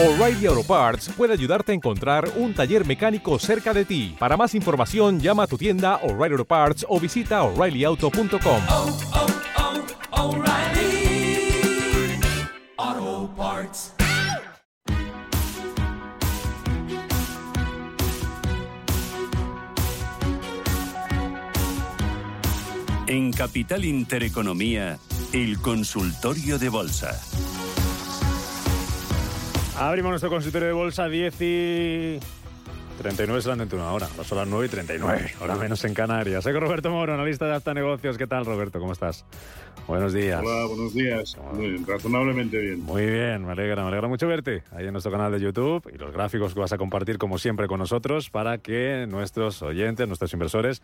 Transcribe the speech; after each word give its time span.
O'Reilly 0.00 0.46
Auto 0.46 0.62
Parts 0.62 1.08
puede 1.16 1.32
ayudarte 1.32 1.72
a 1.72 1.74
encontrar 1.74 2.30
un 2.36 2.54
taller 2.54 2.86
mecánico 2.86 3.36
cerca 3.40 3.74
de 3.74 3.84
ti. 3.84 4.14
Para 4.16 4.36
más 4.36 4.54
información, 4.54 5.18
llama 5.18 5.42
a 5.42 5.46
tu 5.48 5.58
tienda 5.58 5.96
O'Reilly 6.04 6.34
Auto 6.34 6.44
Parts 6.44 6.86
o 6.88 7.00
visita 7.00 7.42
oreillyauto.com. 7.42 8.62
oh, 8.68 8.98
oh, 12.80 13.30
Parts. 13.36 13.92
En 23.08 23.32
Capital 23.32 23.84
Intereconomía, 23.84 24.96
el 25.32 25.60
consultorio 25.60 26.60
de 26.60 26.68
bolsa. 26.68 27.20
Abrimos 29.78 30.10
nuestro 30.10 30.28
consultorio 30.28 30.66
de 30.66 30.74
bolsa 30.74 31.08
10 31.08 31.40
y... 31.40 32.18
39 32.98 33.42
serán 33.42 33.58
dentro 33.58 33.78
de 33.78 33.84
una 33.84 33.92
hora. 33.92 34.08
Ahora 34.10 34.24
son 34.24 34.38
las 34.38 34.48
9 34.48 34.66
y 34.66 34.68
39, 34.70 35.30
hora 35.40 35.54
menos 35.54 35.84
en 35.84 35.94
Canarias. 35.94 36.42
Soy 36.42 36.52
con 36.52 36.62
Roberto 36.62 36.90
Moro, 36.90 37.14
analista 37.14 37.46
de 37.46 37.54
Alta 37.54 37.74
Negocios. 37.74 38.18
¿Qué 38.18 38.26
tal, 38.26 38.44
Roberto? 38.44 38.80
¿Cómo 38.80 38.90
estás? 38.90 39.24
Buenos 39.86 40.12
días. 40.12 40.42
Hola, 40.44 40.66
buenos 40.66 40.94
días. 40.94 41.36
Muy 41.54 41.70
bien, 41.70 41.86
razonablemente 41.86 42.58
bien. 42.58 42.80
Muy 42.80 43.06
bien, 43.06 43.46
me 43.46 43.52
alegra, 43.52 43.82
me 43.82 43.88
alegra 43.88 44.08
mucho 44.08 44.26
verte 44.26 44.64
ahí 44.72 44.86
en 44.86 44.92
nuestro 44.92 45.12
canal 45.12 45.30
de 45.30 45.38
YouTube 45.38 45.88
y 45.94 45.96
los 45.96 46.12
gráficos 46.12 46.54
que 46.54 46.60
vas 46.60 46.72
a 46.72 46.76
compartir 46.76 47.16
como 47.16 47.38
siempre 47.38 47.68
con 47.68 47.78
nosotros 47.78 48.30
para 48.30 48.58
que 48.58 49.06
nuestros 49.08 49.62
oyentes, 49.62 50.08
nuestros 50.08 50.32
inversores 50.32 50.82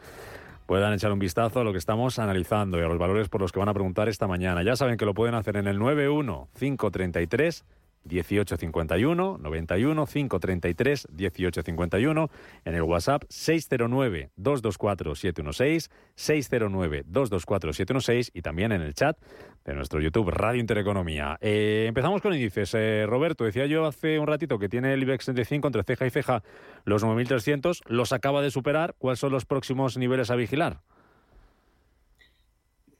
puedan 0.66 0.92
echar 0.92 1.10
un 1.10 1.18
vistazo 1.18 1.60
a 1.60 1.64
lo 1.64 1.72
que 1.72 1.78
estamos 1.78 2.20
analizando 2.20 2.78
y 2.78 2.82
a 2.82 2.86
los 2.86 2.98
valores 2.98 3.28
por 3.28 3.40
los 3.40 3.50
que 3.50 3.58
van 3.58 3.68
a 3.68 3.74
preguntar 3.74 4.08
esta 4.08 4.28
mañana. 4.28 4.62
Ya 4.62 4.76
saben 4.76 4.98
que 4.98 5.04
lo 5.04 5.14
pueden 5.14 5.34
hacer 5.34 5.56
en 5.56 5.66
el 5.66 5.80
91 5.80 6.48
533 6.56 7.64
1851 8.04 9.38
91 9.38 10.06
533 10.06 11.08
1851 11.10 12.30
en 12.64 12.74
el 12.74 12.82
WhatsApp 12.82 13.24
609 13.28 14.30
224 14.36 15.14
716 15.14 15.90
609 16.14 17.02
224 17.06 17.72
716 17.72 18.30
y 18.34 18.42
también 18.42 18.72
en 18.72 18.82
el 18.82 18.94
chat 18.94 19.18
de 19.64 19.74
nuestro 19.74 20.00
YouTube 20.00 20.30
Radio 20.30 20.60
Intereconomía. 20.60 21.38
Eh, 21.40 21.86
empezamos 21.88 22.20
con 22.20 22.34
índices. 22.34 22.74
Eh, 22.74 23.06
Roberto, 23.08 23.44
decía 23.44 23.66
yo 23.66 23.86
hace 23.86 24.18
un 24.18 24.26
ratito 24.26 24.58
que 24.58 24.68
tiene 24.68 24.92
el 24.92 25.02
IBEX 25.02 25.24
35 25.26 25.68
entre 25.68 25.84
ceja 25.84 26.06
y 26.06 26.10
ceja 26.10 26.42
los 26.84 27.04
9.300, 27.04 27.80
los 27.86 28.12
acaba 28.12 28.42
de 28.42 28.50
superar. 28.50 28.94
¿Cuáles 28.98 29.18
son 29.18 29.32
los 29.32 29.46
próximos 29.46 29.96
niveles 29.96 30.30
a 30.30 30.36
vigilar? 30.36 30.80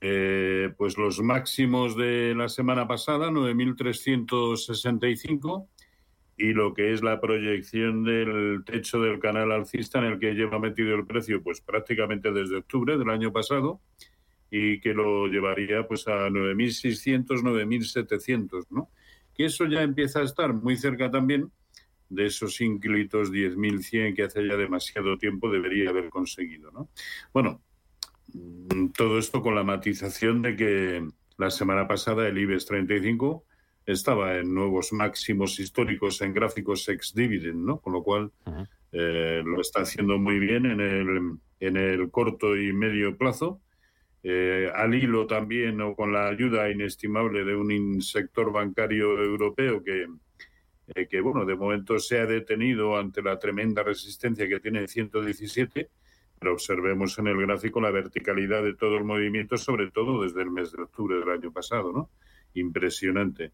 Eh, 0.07 0.69
pues 0.77 0.99
los 0.99 1.23
máximos 1.23 1.97
de 1.97 2.35
la 2.35 2.51
semana 2.51 2.87
pasada, 2.87 3.31
9.365, 3.31 5.67
y 6.37 6.53
lo 6.53 6.75
que 6.75 6.93
es 6.93 7.03
la 7.03 7.23
proyección 7.23 8.05
del 8.05 8.65
techo 8.67 9.01
del 9.01 9.19
canal 9.19 9.51
alcista 9.51 10.01
en 10.01 10.05
el 10.05 10.19
que 10.19 10.35
lleva 10.35 10.59
metido 10.59 10.95
el 10.95 11.07
precio, 11.07 11.43
pues 11.43 11.63
prácticamente 11.63 12.33
desde 12.33 12.59
octubre 12.59 12.99
del 12.99 13.09
año 13.09 13.33
pasado, 13.33 13.81
y 14.51 14.79
que 14.79 14.93
lo 14.93 15.27
llevaría 15.27 15.89
pues 15.89 16.07
a 16.07 16.29
9.600, 16.29 17.41
9.700, 17.41 18.67
¿no? 18.69 18.91
Que 19.35 19.47
eso 19.47 19.65
ya 19.65 19.81
empieza 19.81 20.21
a 20.21 20.25
estar 20.25 20.53
muy 20.53 20.77
cerca 20.77 21.11
también 21.11 21.51
de 22.11 22.27
esos 22.27 22.61
ínclitos 22.61 23.33
10.100 23.33 24.15
que 24.15 24.25
hace 24.25 24.47
ya 24.47 24.59
demasiado 24.59 25.17
tiempo 25.17 25.51
debería 25.51 25.89
haber 25.89 26.11
conseguido, 26.11 26.71
¿no? 26.73 26.91
Bueno, 27.33 27.63
todo 28.97 29.19
esto 29.19 29.43
con 29.43 29.55
la 29.55 29.65
matización 29.65 30.43
de 30.43 30.57
que 30.57 31.09
la 31.37 31.51
semana 31.51 31.87
pasada 31.87 32.29
el 32.29 32.39
IBEX 32.39 32.67
35 32.67 33.45
estaba 33.87 34.39
en 34.39 34.55
nuevos 34.55 34.93
máximos 34.93 35.59
históricos 35.61 36.21
en 36.23 36.33
gráficos 36.33 36.89
ex-dividend, 36.89 37.65
¿no? 37.65 37.81
Con 37.81 37.93
lo 37.93 38.03
cual 38.03 38.33
eh, 38.93 39.43
lo 39.45 39.61
está 39.61 39.83
haciendo 39.83 40.19
muy 40.19 40.39
bien 40.39 40.67
en 40.67 40.81
el, 40.81 41.39
en 41.61 41.77
el 41.77 42.11
corto 42.11 42.57
y 42.57 42.73
medio 42.73 43.17
plazo. 43.17 43.61
Eh, 44.23 44.71
al 44.75 44.95
hilo 44.95 45.27
también 45.27 45.83
o 45.83 45.95
con 45.95 46.13
la 46.13 46.29
ayuda 46.29 46.71
inestimable 46.71 47.45
de 47.45 47.55
un 47.55 48.01
sector 48.01 48.51
bancario 48.53 49.23
europeo 49.23 49.85
que, 49.85 50.07
eh, 50.95 51.07
que, 51.09 51.21
bueno, 51.21 51.45
de 51.45 51.55
momento 51.55 51.99
se 51.99 52.21
ha 52.21 52.25
detenido 52.25 52.97
ante 52.97 53.21
la 53.21 53.39
tremenda 53.39 53.83
resistencia 53.83 54.49
que 54.49 54.61
tiene 54.61 54.89
117 54.89 55.91
pero 56.45 56.53
observemos 56.53 57.19
en 57.19 57.29
el 57.29 57.39
gráfico 57.39 57.81
la 57.81 57.91
verticalidad 57.91 58.63
de 58.63 58.75
todo 58.75 58.99
el 58.99 59.05
movimiento, 59.05 59.57
sobre 59.57 59.91
todo 59.91 60.25
desde 60.25 60.43
el 60.43 60.51
mes 60.51 60.73
de 60.73 60.83
octubre 60.83 61.19
del 61.19 61.31
año 61.31 61.51
pasado, 61.51 61.91
¿no? 61.91 62.11
Impresionante. 62.53 63.53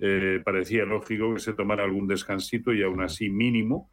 Eh, 0.00 0.40
parecía 0.44 0.84
lógico 0.84 1.34
que 1.34 1.38
se 1.38 1.52
tomara 1.52 1.84
algún 1.84 2.08
descansito 2.08 2.74
y 2.74 2.82
aún 2.82 3.00
así 3.00 3.30
mínimo. 3.30 3.92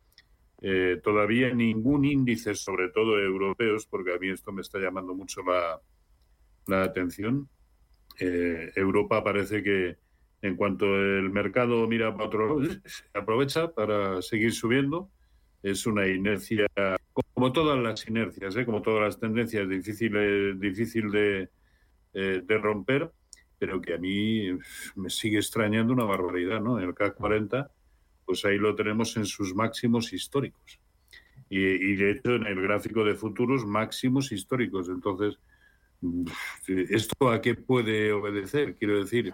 Eh, 0.63 0.99
todavía 1.03 1.53
ningún 1.53 2.05
índice, 2.05 2.55
sobre 2.55 2.89
todo 2.89 3.19
europeos, 3.19 3.85
porque 3.85 4.15
a 4.15 4.17
mí 4.17 4.29
esto 4.31 4.51
me 4.51 4.61
está 4.61 4.79
llamando 4.79 5.13
mucho 5.13 5.43
la, 5.43 5.79
la 6.65 6.83
atención. 6.85 7.47
Eh, 8.19 8.71
Europa 8.75 9.23
parece 9.23 9.61
que 9.61 9.97
en 10.41 10.55
cuanto 10.55 10.87
el 10.87 11.29
mercado 11.29 11.87
mira 11.87 12.13
para 12.13 12.25
otro 12.25 12.47
lado, 12.47 12.73
se 12.83 13.03
aprovecha 13.13 13.75
para 13.75 14.23
seguir 14.23 14.53
subiendo. 14.53 15.11
Es 15.61 15.85
una 15.85 16.07
inercia 16.07 16.67
como 17.33 17.51
todas 17.51 17.79
las 17.79 18.07
inercias, 18.07 18.55
¿eh? 18.55 18.65
como 18.65 18.81
todas 18.81 19.01
las 19.01 19.19
tendencias, 19.19 19.67
difícil, 19.69 20.13
eh, 20.15 20.53
de, 20.55 21.49
eh, 22.13 22.41
de, 22.45 22.57
romper, 22.57 23.11
pero 23.57 23.81
que 23.81 23.93
a 23.93 23.97
mí 23.97 24.49
me 24.95 25.09
sigue 25.09 25.37
extrañando 25.37 25.93
una 25.93 26.03
barbaridad, 26.03 26.59
¿no? 26.61 26.79
El 26.79 26.93
CAC 26.93 27.15
40, 27.15 27.71
pues 28.25 28.43
ahí 28.45 28.57
lo 28.57 28.75
tenemos 28.75 29.15
en 29.17 29.25
sus 29.25 29.55
máximos 29.55 30.11
históricos. 30.13 30.79
Y, 31.49 31.59
y 31.59 31.95
de 31.95 32.11
hecho, 32.11 32.35
en 32.35 32.45
el 32.45 32.61
gráfico 32.61 33.03
de 33.03 33.15
futuros, 33.15 33.65
máximos 33.65 34.31
históricos. 34.31 34.89
Entonces, 34.89 35.39
¿esto 36.67 37.29
a 37.29 37.41
qué 37.41 37.55
puede 37.55 38.11
obedecer? 38.11 38.75
Quiero 38.75 38.99
decir, 38.99 39.33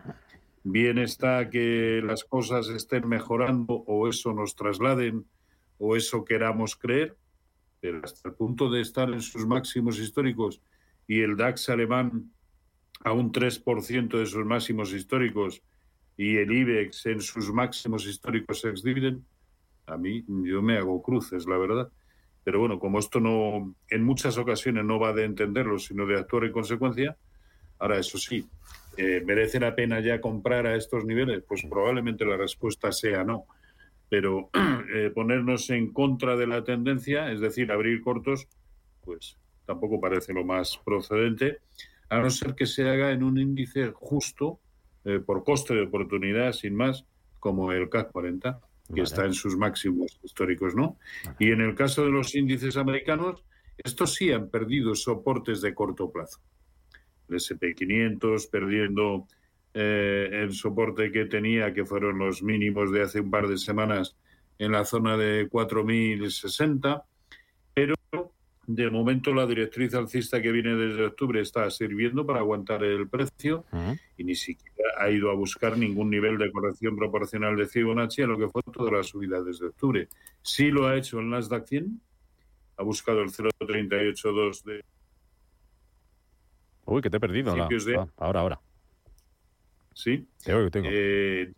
bien 0.63 0.97
está 0.97 1.49
que 1.49 2.01
las 2.03 2.23
cosas 2.23 2.69
estén 2.69 3.07
mejorando 3.07 3.83
o 3.87 4.07
eso 4.07 4.31
nos 4.33 4.55
trasladen 4.55 5.25
o 5.77 5.95
eso 5.95 6.23
queramos 6.23 6.75
creer, 6.75 7.15
pero 7.79 8.01
hasta 8.03 8.29
el 8.29 8.35
punto 8.35 8.69
de 8.69 8.81
estar 8.81 9.09
en 9.09 9.21
sus 9.21 9.45
máximos 9.45 9.99
históricos 9.99 10.61
y 11.07 11.21
el 11.21 11.37
DAX 11.37 11.69
alemán 11.69 12.31
a 13.03 13.11
un 13.11 13.31
3% 13.31 14.17
de 14.17 14.25
sus 14.25 14.45
máximos 14.45 14.93
históricos 14.93 15.61
y 16.17 16.37
el 16.37 16.51
IBEX 16.51 17.05
en 17.07 17.21
sus 17.21 17.51
máximos 17.51 18.07
históricos 18.07 18.63
ex 18.65 18.81
dividend, 18.81 19.21
a 19.85 19.97
mí 19.97 20.23
yo 20.27 20.61
me 20.61 20.77
hago 20.77 21.01
cruces, 21.01 21.45
la 21.45 21.57
verdad. 21.57 21.91
Pero 22.43 22.59
bueno, 22.59 22.79
como 22.79 22.99
esto 22.99 23.19
no, 23.19 23.75
en 23.89 24.03
muchas 24.03 24.37
ocasiones 24.37 24.85
no 24.85 24.99
va 24.99 25.13
de 25.13 25.25
entenderlo, 25.25 25.77
sino 25.77 26.05
de 26.05 26.17
actuar 26.17 26.45
en 26.45 26.51
consecuencia, 26.51 27.17
ahora 27.79 27.99
eso 27.99 28.17
sí, 28.17 28.47
eh, 28.97 29.21
¿merece 29.25 29.59
la 29.59 29.75
pena 29.75 29.99
ya 29.99 30.21
comprar 30.21 30.65
a 30.65 30.75
estos 30.75 31.05
niveles? 31.05 31.43
Pues 31.47 31.65
probablemente 31.69 32.23
la 32.23 32.37
respuesta 32.37 32.91
sea 32.91 33.23
no 33.23 33.45
pero 34.09 34.49
eh, 34.93 35.11
ponernos 35.13 35.69
en 35.69 35.91
contra 35.91 36.35
de 36.35 36.47
la 36.47 36.63
tendencia, 36.63 37.31
es 37.31 37.39
decir, 37.39 37.71
abrir 37.71 38.01
cortos, 38.01 38.47
pues 39.01 39.37
tampoco 39.65 39.99
parece 39.99 40.33
lo 40.33 40.43
más 40.43 40.79
procedente, 40.83 41.59
a 42.09 42.19
no 42.19 42.29
ser 42.29 42.55
que 42.55 42.65
se 42.67 42.87
haga 42.87 43.11
en 43.11 43.23
un 43.23 43.37
índice 43.39 43.91
justo 43.93 44.59
eh, 45.05 45.19
por 45.19 45.43
coste 45.43 45.73
de 45.73 45.83
oportunidad, 45.83 46.51
sin 46.53 46.75
más, 46.75 47.05
como 47.39 47.71
el 47.71 47.89
CAC 47.89 48.11
40, 48.11 48.59
que 48.87 48.93
vale. 48.93 49.03
está 49.03 49.25
en 49.25 49.33
sus 49.33 49.57
máximos 49.57 50.19
históricos, 50.23 50.75
¿no? 50.75 50.97
Y 51.39 51.51
en 51.51 51.61
el 51.61 51.75
caso 51.75 52.03
de 52.03 52.11
los 52.11 52.35
índices 52.35 52.77
americanos, 52.77 53.43
estos 53.77 54.13
sí 54.13 54.31
han 54.31 54.49
perdido 54.49 54.95
soportes 54.95 55.61
de 55.61 55.73
corto 55.73 56.11
plazo. 56.11 56.39
El 57.27 57.35
SP500 57.37 58.49
perdiendo 58.49 59.27
eh, 59.77 60.29
el 60.31 60.53
soporte 60.53 61.11
que 61.11 61.25
tenía, 61.25 61.73
que 61.73 61.83
fueron 61.83 62.17
los 62.17 62.41
mínimos 62.41 62.93
de 62.93 63.01
hace 63.01 63.19
un 63.19 63.29
par 63.29 63.47
de 63.49 63.57
semanas 63.57 64.15
en 64.57 64.71
la 64.71 64.85
zona 64.85 65.17
de 65.17 65.49
4.060, 65.49 67.03
pero 67.73 67.93
de 68.67 68.89
momento 68.89 69.33
la 69.33 69.45
directriz 69.45 69.93
alcista 69.93 70.41
que 70.41 70.53
viene 70.53 70.75
desde 70.75 71.05
octubre 71.05 71.41
está 71.41 71.69
sirviendo 71.69 72.25
para 72.25 72.39
aguantar 72.39 72.85
el 72.85 73.09
precio 73.09 73.65
uh 73.73 73.75
-huh. 73.75 73.99
y 74.17 74.23
ni 74.23 74.35
siquiera 74.35 74.91
ha 74.97 75.09
ido 75.09 75.29
a 75.29 75.35
buscar 75.35 75.77
ningún 75.77 76.09
nivel 76.09 76.37
de 76.37 76.49
corrección 76.53 76.95
proporcional 76.95 77.57
de 77.57 77.67
Fibonacci 77.67 78.21
a 78.21 78.27
lo 78.27 78.37
que 78.37 78.47
fue 78.47 78.61
toda 78.73 78.89
la 78.91 79.03
subida 79.03 79.43
desde 79.43 79.67
octubre. 79.67 80.07
Sí 80.41 80.71
lo 80.71 80.87
ha 80.87 80.95
hecho 80.95 81.19
el 81.19 81.29
Nasdaq 81.29 81.67
100, 81.67 82.01
ha 82.77 82.83
buscado 82.83 83.21
el 83.21 83.29
0.382 83.29 84.63
de... 84.63 84.85
Uy, 86.85 87.01
que 87.01 87.09
te 87.09 87.17
he 87.17 87.19
perdido. 87.19 87.55
La... 87.57 87.67
De... 87.67 87.97
Ah, 87.97 88.07
ahora, 88.17 88.39
ahora. 88.39 88.59
¿Sí? 89.95 90.27
Tengo. 90.43 90.69
Eh, 90.91 91.51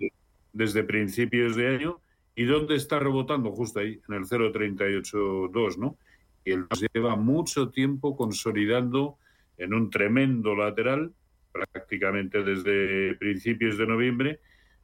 desde 0.54 0.84
principios 0.84 1.56
de 1.56 1.68
año. 1.68 2.00
¿Y 2.36 2.45
dónde 2.45 2.75
está 2.75 3.00
rebotando? 3.00 3.51
Justo 3.51 3.80
ahí, 3.80 4.00
en 4.07 4.16
el 4.16 4.25
0,382, 4.25 5.78
¿no? 5.78 5.98
Y 6.45 6.51
él 6.51 6.66
lleva 6.94 7.16
mucho 7.16 7.69
tiempo 7.69 8.16
consolidando 8.16 9.18
en 9.57 9.74
un 9.74 9.89
tremendo 9.89 10.56
lateral, 10.56 11.13
prácticamente 11.51 12.44
desde 12.44 13.16
principios 13.16 13.78
de 13.78 13.88
noviembre, 13.88 14.40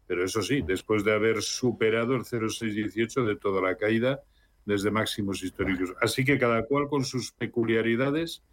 pero 0.08 0.26
eso 0.26 0.42
sí, 0.42 0.64
después 0.66 1.04
de 1.04 1.14
haber 1.14 1.42
superado 1.42 2.16
el 2.16 2.26
0,618 2.26 3.24
de 3.24 3.36
toda 3.36 3.62
la 3.62 3.78
caída 3.78 4.22
desde 4.66 4.90
máximos 4.92 5.44
históricos. 5.44 5.94
Así 6.02 6.26
que 6.26 6.40
cada 6.40 6.66
cual 6.66 6.88
con 6.88 7.06
sus 7.06 7.32
peculiaridades. 7.32 8.44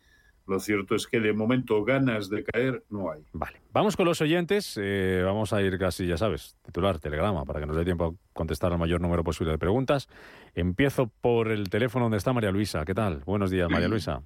Lo 0.51 0.59
cierto 0.59 0.97
es 0.97 1.07
que 1.07 1.21
de 1.21 1.33
momento 1.33 1.85
ganas 1.85 2.29
de 2.29 2.43
caer 2.43 2.83
no 2.91 3.13
hay. 3.13 3.23
Vale, 3.33 3.61
vamos 3.73 3.97
con 3.97 4.05
los 4.05 4.21
oyentes. 4.21 4.77
Eh, 4.83 5.23
vamos 5.25 5.53
a 5.53 5.63
ir 5.63 5.79
casi, 5.79 6.09
ya 6.09 6.17
sabes, 6.17 6.57
titular, 6.67 6.99
telegrama, 6.99 7.45
para 7.45 7.61
que 7.61 7.67
nos 7.67 7.77
dé 7.77 7.85
tiempo 7.85 8.05
a 8.05 8.35
contestar 8.35 8.73
al 8.73 8.79
mayor 8.81 9.01
número 9.01 9.23
posible 9.23 9.53
de 9.53 9.59
preguntas. 9.59 10.09
Empiezo 10.57 11.07
por 11.21 11.53
el 11.53 11.71
teléfono 11.71 12.07
donde 12.07 12.19
está 12.19 12.33
María 12.33 12.51
Luisa. 12.51 12.85
¿Qué 12.85 12.95
tal? 12.95 13.23
Buenos 13.25 13.53
días, 13.53 13.71
María 13.71 13.87
Luisa. 13.89 14.23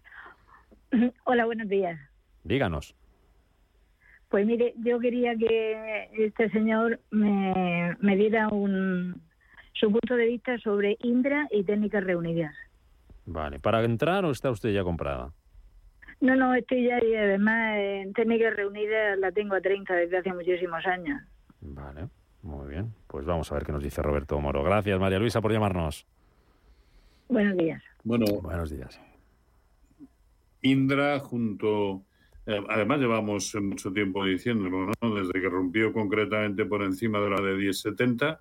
Hola, 1.24 1.44
buenos 1.44 1.68
días. 1.68 2.00
Díganos. 2.42 2.94
Pues 4.30 4.46
mire, 4.46 4.72
yo 4.78 4.98
quería 5.00 5.36
que 5.36 6.08
este 6.16 6.48
señor 6.52 7.00
me, 7.10 7.98
me 8.00 8.16
diera 8.16 8.48
un, 8.48 9.20
su 9.74 9.92
punto 9.92 10.16
de 10.16 10.24
vista 10.24 10.56
sobre 10.60 10.96
Indra 11.02 11.48
y 11.50 11.64
técnicas 11.64 12.02
reunidas. 12.02 12.54
Vale, 13.26 13.60
¿para 13.60 13.84
entrar 13.84 14.24
o 14.24 14.30
está 14.30 14.50
usted 14.50 14.70
ya 14.70 14.84
comprada? 14.84 15.34
No, 16.24 16.34
no, 16.36 16.54
estoy 16.54 16.86
ya 16.86 17.04
y 17.04 17.14
además 17.14 17.76
en 17.76 18.14
técnicas 18.14 18.56
reunidas 18.56 19.18
la 19.18 19.30
tengo 19.30 19.56
a 19.56 19.60
30 19.60 19.94
desde 19.94 20.16
hace 20.16 20.32
muchísimos 20.32 20.82
años. 20.86 21.20
Vale, 21.60 22.08
muy 22.40 22.70
bien. 22.70 22.94
Pues 23.06 23.26
vamos 23.26 23.52
a 23.52 23.56
ver 23.56 23.64
qué 23.64 23.72
nos 23.72 23.82
dice 23.82 24.00
Roberto 24.00 24.40
Moro. 24.40 24.62
Gracias, 24.62 24.98
María 24.98 25.18
Luisa, 25.18 25.42
por 25.42 25.52
llamarnos. 25.52 26.06
Buenos 27.28 27.58
días. 27.58 27.82
Bueno, 28.04 28.24
Buenos 28.40 28.70
días. 28.70 28.98
Indra 30.62 31.18
junto... 31.20 32.00
eh, 32.46 32.58
además 32.70 33.00
llevamos 33.00 33.54
mucho 33.60 33.92
tiempo 33.92 34.24
diciéndolo, 34.24 34.92
¿no? 35.02 35.14
Desde 35.14 35.32
que 35.38 35.48
rompió 35.50 35.92
concretamente 35.92 36.64
por 36.64 36.82
encima 36.84 37.20
de 37.20 37.28
la 37.28 37.42
de 37.42 37.54
1070, 37.54 38.40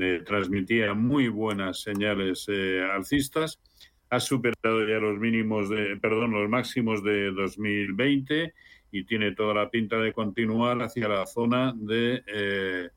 eh, 0.00 0.22
transmitía 0.26 0.92
muy 0.92 1.28
buenas 1.28 1.80
señales 1.80 2.44
eh, 2.50 2.86
alcistas, 2.92 3.58
ha 4.10 4.20
superado 4.20 4.86
ya 4.86 4.98
los 4.98 5.18
mínimos 5.18 5.68
de, 5.68 5.96
perdón, 5.96 6.32
los 6.32 6.48
máximos 6.48 7.02
de 7.02 7.30
2020 7.32 8.54
y 8.92 9.04
tiene 9.04 9.32
toda 9.32 9.54
la 9.54 9.70
pinta 9.70 9.98
de 9.98 10.12
continuar 10.12 10.80
hacia 10.82 11.08
la 11.08 11.26
zona 11.26 11.74
de 11.76 12.22
eh, 12.26 12.88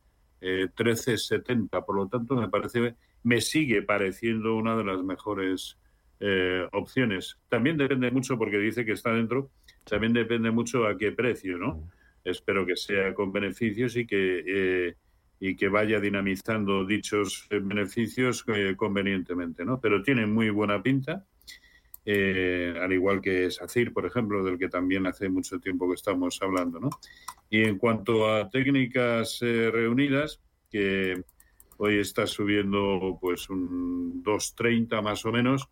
eh, 0.41 0.67
1370. 0.77 1.85
Por 1.85 1.95
lo 1.95 2.07
tanto, 2.07 2.35
me 2.35 2.47
parece, 2.47 2.95
me 3.23 3.41
sigue 3.41 3.81
pareciendo 3.81 4.55
una 4.55 4.75
de 4.75 4.83
las 4.83 5.03
mejores 5.03 5.77
eh, 6.19 6.67
opciones. 6.73 7.37
También 7.49 7.77
depende 7.77 8.11
mucho, 8.11 8.37
porque 8.37 8.57
dice 8.57 8.85
que 8.85 8.91
está 8.91 9.13
dentro, 9.13 9.49
también 9.85 10.13
depende 10.13 10.51
mucho 10.51 10.85
a 10.85 10.97
qué 10.97 11.11
precio, 11.11 11.57
¿no? 11.57 11.89
Espero 12.23 12.65
que 12.65 12.75
sea 12.75 13.13
con 13.13 13.31
beneficios 13.31 13.95
y 13.95 14.05
que, 14.05 14.43
eh, 14.45 14.95
y 15.39 15.55
que 15.55 15.69
vaya 15.69 15.99
dinamizando 15.99 16.85
dichos 16.85 17.47
eh, 17.49 17.59
beneficios 17.59 18.43
eh, 18.47 18.75
convenientemente, 18.75 19.63
¿no? 19.63 19.79
Pero 19.79 20.03
tiene 20.03 20.25
muy 20.25 20.49
buena 20.49 20.83
pinta, 20.83 21.25
eh, 22.05 22.73
al 22.79 22.91
igual 22.91 23.21
que 23.21 23.49
SACIR, 23.49 23.93
por 23.93 24.05
ejemplo, 24.05 24.43
del 24.43 24.57
que 24.57 24.67
también 24.67 25.07
hace 25.07 25.29
mucho 25.29 25.59
tiempo 25.59 25.87
que 25.87 25.95
estamos 25.95 26.39
hablando, 26.41 26.79
¿no? 26.79 26.89
Y 27.49 27.63
en 27.63 27.77
cuanto 27.77 28.29
a 28.29 28.49
técnicas 28.49 29.39
reunidas, 29.41 30.41
que 30.69 31.23
hoy 31.77 31.99
está 31.99 32.27
subiendo 32.27 33.17
pues 33.19 33.49
un 33.49 34.21
2.30 34.23 35.01
más 35.01 35.25
o 35.25 35.31
menos, 35.31 35.69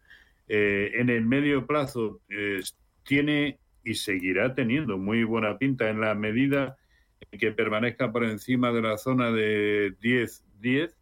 en 0.48 1.10
el 1.10 1.26
medio 1.26 1.68
plazo 1.68 2.22
tiene 3.04 3.60
y 3.84 3.94
seguirá 3.96 4.56
teniendo 4.56 4.98
muy 4.98 5.24
buena 5.24 5.58
pinta 5.58 5.90
en 5.90 6.02
la 6.02 6.16
medida 6.16 6.78
que 7.32 7.52
permanezca 7.52 8.12
por 8.12 8.24
encima 8.24 8.72
de 8.72 8.82
la 8.82 8.98
zona 8.98 9.32
de 9.32 9.96
10-10, 10.00 10.94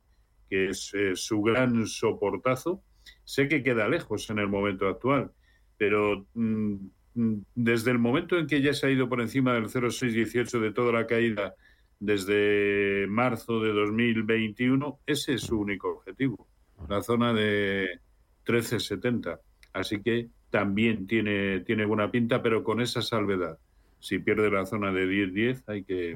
que 0.50 0.70
es 0.70 0.94
eh, 0.94 1.16
su 1.16 1.42
gran 1.42 1.86
soportazo. 1.88 2.84
Sé 3.24 3.48
que 3.48 3.64
queda 3.64 3.88
lejos 3.88 4.30
en 4.30 4.40
el 4.40 4.48
momento 4.48 4.88
actual, 4.88 5.32
pero 5.78 6.28
mm, 6.34 6.76
mm, 7.16 7.46
desde 7.56 7.92
el 7.92 8.00
momento 8.00 8.38
en 8.38 8.48
que 8.48 8.62
ya 8.62 8.74
se 8.74 8.88
ha 8.88 8.92
ido 8.92 9.08
por 9.10 9.22
encima 9.22 9.54
del 9.54 9.70
0,618 9.70 10.60
de 10.60 10.72
toda 10.72 10.92
la 10.92 11.08
caída 11.08 11.56
desde 12.00 13.08
marzo 13.08 13.60
de 13.62 13.72
2021, 13.72 15.00
ese 15.06 15.36
es 15.36 15.42
su 15.42 15.60
único 15.60 15.90
objetivo, 15.90 16.48
la 16.90 17.02
zona 17.02 17.34
de 17.34 18.00
1370. 18.48 19.40
Así 19.74 20.02
que 20.02 20.30
también 20.50 21.08
tiene, 21.08 21.62
tiene 21.62 21.86
buena 21.86 22.12
pinta, 22.12 22.42
pero 22.42 22.64
con 22.64 22.82
esa 22.82 23.02
salvedad. 23.02 23.58
Si 24.00 24.20
pierde 24.20 24.50
la 24.52 24.66
zona 24.66 24.92
de 24.92 25.06
10-10, 25.08 25.64
hay 25.68 25.84
que, 25.84 26.16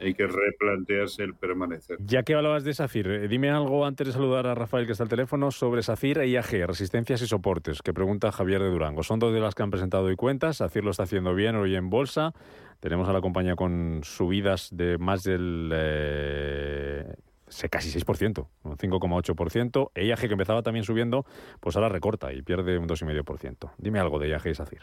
hay 0.00 0.14
que 0.14 0.26
replantearse 0.26 1.22
el 1.22 1.34
permanecer. 1.34 1.98
Ya 2.04 2.22
que 2.24 2.34
hablabas 2.34 2.64
de 2.64 2.74
SACIR, 2.74 3.06
eh, 3.10 3.28
dime 3.28 3.50
algo 3.50 3.86
antes 3.86 4.08
de 4.08 4.12
saludar 4.12 4.46
a 4.48 4.54
Rafael 4.56 4.86
que 4.86 4.92
está 4.92 5.04
al 5.04 5.10
teléfono 5.10 5.50
sobre 5.52 5.82
SACIR 5.82 6.18
e 6.18 6.28
IAG, 6.28 6.66
resistencias 6.66 7.22
y 7.22 7.26
soportes, 7.28 7.80
que 7.82 7.92
pregunta 7.94 8.32
Javier 8.32 8.60
de 8.60 8.70
Durango. 8.70 9.02
Son 9.04 9.20
dos 9.20 9.32
de 9.32 9.38
las 9.40 9.54
que 9.54 9.62
han 9.62 9.70
presentado 9.70 10.04
hoy 10.06 10.16
cuentas. 10.16 10.56
SACIR 10.56 10.84
lo 10.84 10.90
está 10.90 11.04
haciendo 11.04 11.34
bien 11.34 11.54
hoy 11.54 11.76
en 11.76 11.88
bolsa. 11.90 12.32
Tenemos 12.80 13.08
a 13.08 13.12
la 13.12 13.20
compañía 13.20 13.54
con 13.54 14.00
subidas 14.02 14.70
de 14.72 14.98
más 14.98 15.22
del 15.22 15.70
eh, 15.72 17.14
se- 17.46 17.68
casi 17.68 17.96
6%, 17.96 18.48
un 18.64 18.76
5,8%. 18.76 19.90
E 19.94 20.06
IAG, 20.06 20.18
que 20.20 20.32
empezaba 20.32 20.62
también 20.62 20.84
subiendo, 20.84 21.24
pues 21.60 21.76
ahora 21.76 21.88
recorta 21.88 22.32
y 22.32 22.42
pierde 22.42 22.78
un 22.78 22.88
2,5%. 22.88 23.70
Dime 23.78 24.00
algo 24.00 24.18
de 24.18 24.30
IAG 24.30 24.46
y 24.48 24.54
SACIR. 24.54 24.82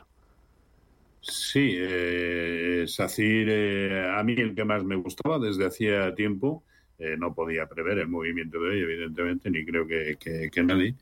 Sí, 1.21 1.75
eh, 1.77 2.85
SACIR, 2.87 3.47
eh, 3.49 4.09
a 4.17 4.23
mí 4.23 4.33
el 4.37 4.55
que 4.55 4.63
más 4.63 4.83
me 4.85 4.95
gustaba 4.95 5.37
desde 5.37 5.65
hacía 5.65 6.15
tiempo, 6.15 6.63
eh, 6.97 7.15
no 7.17 7.33
podía 7.35 7.67
prever 7.67 7.99
el 7.99 8.07
movimiento 8.07 8.59
de 8.61 8.69
hoy, 8.69 8.79
evidentemente, 8.79 9.49
ni 9.51 9.65
creo 9.65 9.85
que, 9.85 10.15
que- 10.19 10.49
que 10.51 10.63
nadie. 10.63 10.95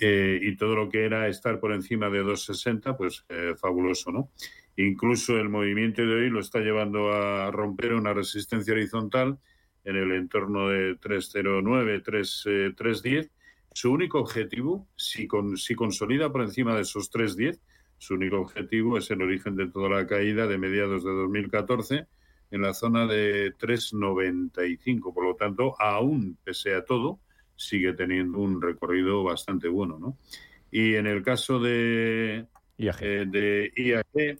Eh, 0.00 0.38
y 0.42 0.56
todo 0.56 0.74
lo 0.76 0.88
que 0.90 1.04
era 1.04 1.28
estar 1.28 1.60
por 1.60 1.72
encima 1.72 2.10
de 2.10 2.20
2,60, 2.22 2.96
pues 2.96 3.24
eh, 3.28 3.54
fabuloso, 3.56 4.12
¿no? 4.12 4.30
Incluso 4.76 5.38
el 5.38 5.48
movimiento 5.48 6.02
de 6.02 6.14
hoy 6.14 6.30
lo 6.30 6.40
está 6.40 6.60
llevando 6.60 7.12
a 7.12 7.50
romper 7.50 7.94
una 7.94 8.12
resistencia 8.12 8.74
horizontal 8.74 9.38
en 9.84 9.96
el 9.96 10.12
entorno 10.12 10.68
de 10.68 10.96
309, 10.96 12.00
3, 12.00 12.42
eh, 12.46 12.72
310. 12.76 13.30
Su 13.72 13.92
único 13.92 14.18
objetivo, 14.20 14.88
si, 14.96 15.26
con, 15.26 15.56
si 15.56 15.74
consolida 15.74 16.30
por 16.32 16.42
encima 16.42 16.74
de 16.74 16.82
esos 16.82 17.10
310, 17.10 17.60
su 18.04 18.14
único 18.14 18.40
objetivo 18.40 18.98
es 18.98 19.10
el 19.10 19.22
origen 19.22 19.56
de 19.56 19.68
toda 19.68 19.88
la 19.88 20.06
caída 20.06 20.46
de 20.46 20.58
mediados 20.58 21.04
de 21.04 21.10
2014 21.10 22.06
en 22.50 22.62
la 22.62 22.74
zona 22.74 23.06
de 23.06 23.52
395. 23.58 25.14
Por 25.14 25.24
lo 25.24 25.34
tanto, 25.36 25.74
aún 25.80 26.36
pese 26.44 26.74
a 26.74 26.84
todo, 26.84 27.20
sigue 27.56 27.94
teniendo 27.94 28.38
un 28.38 28.60
recorrido 28.60 29.24
bastante 29.24 29.68
bueno. 29.68 29.98
¿no? 29.98 30.18
Y 30.70 30.96
en 30.96 31.06
el 31.06 31.22
caso 31.22 31.58
de, 31.58 32.46
IAG. 32.76 33.02
eh, 33.02 33.24
de 33.26 33.72
IAG, 33.74 34.38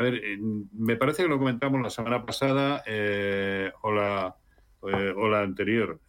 a 0.00 0.02
ver, 0.02 0.14
eh, 0.14 0.38
me 0.72 0.96
parece 0.96 1.22
que 1.22 1.28
lo 1.28 1.38
comentamos 1.38 1.82
la 1.82 1.90
semana 1.90 2.24
pasada 2.24 2.82
eh, 2.86 3.70
o, 3.82 3.92
la, 3.92 4.34
eh, 4.82 5.14
o 5.14 5.28
la 5.28 5.42
anterior. 5.42 6.00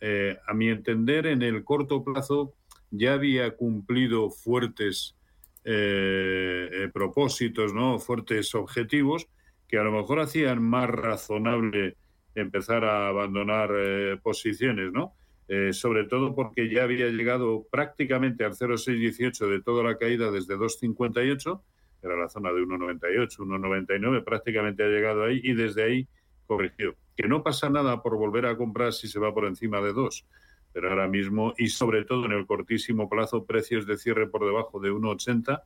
A 0.48 0.53
mi 0.53 0.70
entender, 0.70 1.27
en 1.27 1.41
el 1.41 1.65
corto 1.65 2.03
plazo 2.03 2.53
ya 2.89 3.13
había 3.13 3.51
cumplido 3.58 4.29
fuertes 4.29 5.15
eh, 5.63 6.70
eh, 6.72 6.89
propósitos, 6.94 7.74
¿no? 7.74 8.00
fuertes 8.00 8.56
objetivos 8.56 9.27
que 9.68 9.77
a 9.77 9.84
lo 9.84 9.91
mejor 9.91 10.20
hacían 10.20 10.62
más 10.62 10.89
razonable 10.89 11.96
empezar 12.36 12.84
a 12.84 13.08
abandonar 13.08 13.72
eh, 13.74 14.18
posiciones, 14.22 14.91
¿no? 14.91 15.13
Eh, 15.48 15.74
sobre 15.74 16.06
todo 16.06 16.34
porque 16.34 16.70
ya 16.70 16.84
había 16.84 17.08
llegado 17.08 17.68
prácticamente 17.70 18.46
al 18.46 18.56
0,618 18.56 19.50
de 19.50 19.62
toda 19.62 19.84
la 19.84 19.98
caída 19.98 20.32
desde 20.32 20.56
2,58, 20.56 21.62
era 22.01 22.15
la 22.15 22.30
zona 22.30 22.51
de 22.51 22.62
1,98, 22.62 23.38
1,99, 23.38 24.24
prácticamente 24.24 24.84
ha 24.84 24.88
llegado 24.88 25.24
ahí 25.24 25.41
y 25.44 25.53
desde 25.53 25.84
ahí 25.84 26.08
corrigió. 26.48 26.96
Que 27.15 27.27
no 27.27 27.44
pasa 27.44 27.70
nada 27.70 28.01
por 28.01 28.18
volver 28.18 28.46
a 28.46 28.56
comprar 28.56 28.94
si 28.94 29.08
se 29.08 29.20
va 29.20 29.34
por 29.34 29.46
encima 29.46 29.82
de 29.82 29.94
2, 29.94 30.25
pero 30.74 30.90
ahora 30.90 31.08
mismo 31.08 31.54
y 31.58 31.68
sobre 31.68 32.06
todo 32.06 32.25
en 32.25 32.34
el 32.34 32.46
cortísimo 32.46 33.10
plazo, 33.10 33.46
precios 33.46 33.86
de 33.86 33.98
cierre 33.98 34.28
por 34.28 34.46
debajo 34.46 34.80
de 34.80 34.92
1,80, 34.92 35.62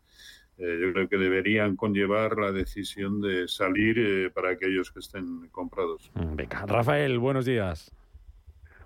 eh, 0.58 0.80
yo 0.82 0.94
creo 0.94 1.10
que 1.10 1.18
deberían 1.18 1.76
conllevar 1.76 2.38
la 2.38 2.52
decisión 2.52 3.22
de 3.22 3.48
salir 3.48 3.98
eh, 4.00 4.30
para 4.30 4.52
aquellos 4.52 4.92
que 4.92 5.00
estén 5.00 5.48
comprados. 5.50 6.12
Mm, 6.16 6.36
Venga, 6.36 6.66
Rafael, 6.66 7.20
buenos 7.20 7.46
días. 7.46 7.92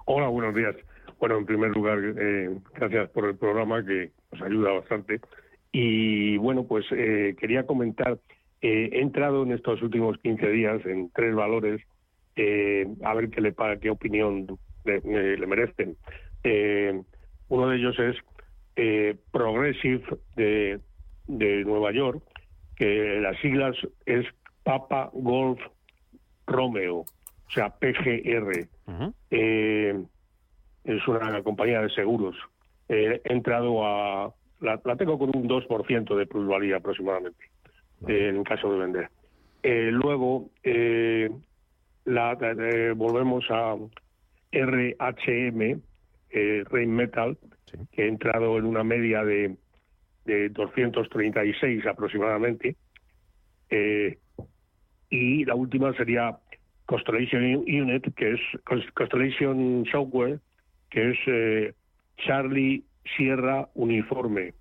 Hola, 0.05 0.27
buenos 0.27 0.55
días. 0.55 0.75
Bueno, 1.19 1.37
en 1.37 1.45
primer 1.45 1.71
lugar, 1.71 1.99
eh, 2.17 2.57
gracias 2.73 3.09
por 3.09 3.25
el 3.25 3.35
programa 3.35 3.85
que 3.85 4.11
nos 4.31 4.41
ayuda 4.41 4.71
bastante. 4.71 5.21
Y 5.71 6.37
bueno, 6.37 6.63
pues 6.65 6.85
eh, 6.91 7.35
quería 7.39 7.65
comentar, 7.65 8.17
eh, 8.61 8.89
he 8.91 9.01
entrado 9.01 9.43
en 9.43 9.51
estos 9.51 9.81
últimos 9.81 10.17
15 10.17 10.49
días 10.49 10.85
en 10.85 11.11
tres 11.11 11.35
valores, 11.35 11.81
eh, 12.35 12.87
a 13.03 13.13
ver 13.13 13.29
qué 13.29 13.41
le 13.41 13.53
qué 13.79 13.89
opinión 13.89 14.47
le, 14.85 15.01
me- 15.01 15.37
le 15.37 15.47
merecen. 15.47 15.97
Eh, 16.43 17.01
uno 17.49 17.67
de 17.69 17.77
ellos 17.77 17.97
es 17.99 18.15
eh, 18.75 19.15
Progressive 19.31 20.03
de, 20.35 20.79
de 21.27 21.63
Nueva 21.65 21.91
York, 21.91 22.23
que 22.75 23.19
las 23.21 23.37
siglas 23.39 23.75
es 24.05 24.25
Papa 24.63 25.09
Golf 25.13 25.59
Romeo. 26.47 26.97
o 26.99 27.51
sea, 27.51 27.69
PGR. 27.69 28.67
Eh, 29.31 30.01
es 30.85 31.07
una 31.07 31.41
compañía 31.43 31.81
de 31.81 31.89
seguros. 31.89 32.35
Eh, 32.87 33.21
he 33.23 33.33
entrado 33.33 33.85
a. 33.85 34.33
La, 34.61 34.79
la 34.83 34.95
tengo 34.97 35.17
con 35.17 35.29
un 35.35 35.47
2% 35.47 36.15
de 36.17 36.25
plusvalía 36.25 36.77
aproximadamente, 36.77 37.45
eh, 38.07 38.27
en 38.29 38.43
caso 38.43 38.71
de 38.73 38.79
vender. 38.79 39.09
Luego, 39.63 40.49
eh, 40.63 41.29
la, 42.05 42.35
volvemos 42.95 43.45
a 43.49 43.75
RHM, 44.51 45.81
eh, 46.31 46.63
Rain 46.69 46.91
Metal, 46.95 47.37
Sí. 47.65 47.77
que 47.91 48.03
he 48.03 48.07
entrado 48.07 48.57
en 48.57 48.65
una 48.65 48.83
media 48.83 49.23
de, 49.23 49.55
de 50.25 50.49
236 50.49 51.85
aproximadamente. 51.85 52.75
Eh, 53.69 54.17
y 55.09 55.45
la 55.45 55.55
última 55.55 55.93
sería 55.93 56.37
Constellation 56.85 57.43
Unit, 57.57 58.13
que 58.15 58.31
es 58.33 58.39
Cons- 58.65 58.91
Constellation 58.93 59.85
Software, 59.91 60.39
que 60.89 61.11
es 61.11 61.17
eh, 61.27 61.73
Charlie 62.17 62.83
Sierra 63.15 63.69
Uniforme. 63.75 64.53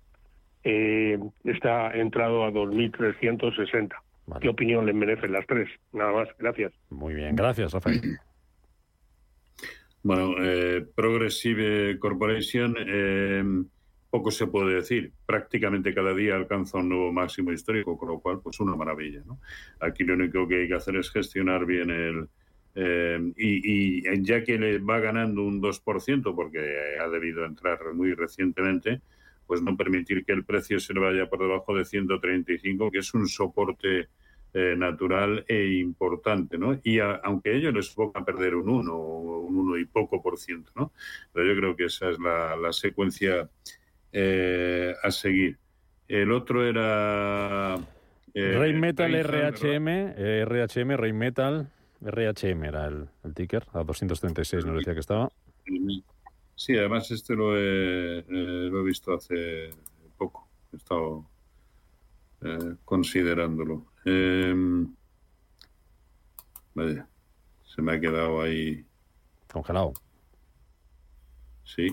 Eh, 0.63 1.17
está 1.45 1.91
entrado 1.97 2.43
a 2.45 2.51
2.360. 2.51 3.95
Vale. 4.27 4.41
¿Qué 4.43 4.49
opinión 4.49 4.85
le 4.85 4.93
merecen 4.93 5.31
las 5.31 5.47
tres? 5.47 5.67
Nada 5.93 6.11
más, 6.11 6.27
gracias. 6.37 6.71
Muy 6.89 7.15
bien, 7.15 7.35
gracias, 7.35 7.73
Rafael. 7.73 7.99
Bueno, 10.01 10.35
eh, 10.41 10.85
Progressive 10.95 11.99
Corporation, 11.99 12.75
eh, 12.79 13.43
poco 14.09 14.31
se 14.31 14.47
puede 14.47 14.75
decir. 14.75 15.11
Prácticamente 15.25 15.93
cada 15.93 16.13
día 16.13 16.35
alcanza 16.35 16.77
un 16.77 16.89
nuevo 16.89 17.11
máximo 17.11 17.51
histórico, 17.51 17.97
con 17.97 18.09
lo 18.09 18.19
cual, 18.19 18.39
pues 18.41 18.59
una 18.59 18.75
maravilla. 18.75 19.21
¿no? 19.25 19.39
Aquí 19.79 20.03
lo 20.03 20.13
único 20.13 20.47
que 20.47 20.61
hay 20.61 20.67
que 20.67 20.75
hacer 20.75 20.95
es 20.95 21.11
gestionar 21.11 21.65
bien 21.65 21.89
el. 21.91 22.29
eh, 22.75 23.33
y, 23.37 24.23
ya 24.23 24.43
que 24.43 24.57
le 24.57 24.79
va 24.79 24.99
ganando 24.99 25.43
un 25.43 25.61
2%, 25.61 26.35
porque 26.35 26.59
ha 26.99 27.09
debido 27.09 27.45
entrar 27.45 27.79
muy 27.93 28.13
recientemente, 28.13 29.01
pues 29.47 29.61
no 29.61 29.75
permitir 29.75 30.23
que 30.25 30.31
el 30.31 30.45
precio 30.45 30.79
se 30.79 30.93
le 30.93 30.99
vaya 31.01 31.29
por 31.29 31.39
debajo 31.39 31.75
de 31.75 31.83
135, 31.85 32.91
que 32.91 32.99
es 32.99 33.13
un 33.13 33.27
soporte 33.27 34.07
eh, 34.53 34.75
natural 34.77 35.45
e 35.47 35.73
importante, 35.79 36.57
¿no? 36.57 36.79
Y 36.83 36.99
a- 36.99 37.15
aunque 37.23 37.55
ellos 37.55 37.73
les 37.73 37.89
provoca 37.93 38.23
perder 38.25 38.55
un 38.55 38.69
1 38.69 38.93
o 38.93 39.39
un 39.41 39.57
1 39.57 39.77
y 39.77 39.85
poco 39.85 40.21
por 40.21 40.37
ciento, 40.37 40.71
¿no? 40.75 40.91
Pero 41.33 41.45
yo 41.53 41.59
creo 41.59 41.75
que 41.75 41.85
esa 41.85 42.09
es 42.09 42.19
la, 42.19 42.55
la 42.55 42.73
secuencia 42.73 43.49
eh, 44.11 44.95
a 45.03 45.11
seguir. 45.11 45.57
El 46.07 46.31
otro 46.31 46.65
era... 46.67 47.75
eh, 48.33 48.55
Rain 48.57 48.79
Metal 48.79 49.13
RHM, 49.13 49.87
eh, 50.17 50.45
RHM, 50.45 50.95
Rain 50.97 51.17
Metal, 51.17 51.67
RHM 52.01 52.63
era 52.65 52.87
el, 52.87 53.07
el 53.23 53.33
ticker, 53.35 53.63
a 53.73 53.83
236 53.83 54.65
nos 54.65 54.77
decía 54.77 54.93
que 54.93 54.99
estaba. 55.01 55.29
Sí, 56.55 56.75
además 56.77 57.09
este 57.11 57.35
lo 57.35 57.55
he, 57.55 58.19
eh, 58.19 58.23
lo 58.27 58.81
he 58.81 58.83
visto 58.83 59.13
hace 59.13 59.69
poco. 60.17 60.47
He 60.73 60.77
estado 60.77 61.25
eh, 62.41 62.75
considerándolo. 62.85 63.85
Eh, 64.05 64.53
vaya, 66.73 67.07
se 67.65 67.81
me 67.81 67.93
ha 67.93 67.99
quedado 67.99 68.41
ahí. 68.41 68.85
Congelado. 69.51 69.93
Sí, 71.63 71.87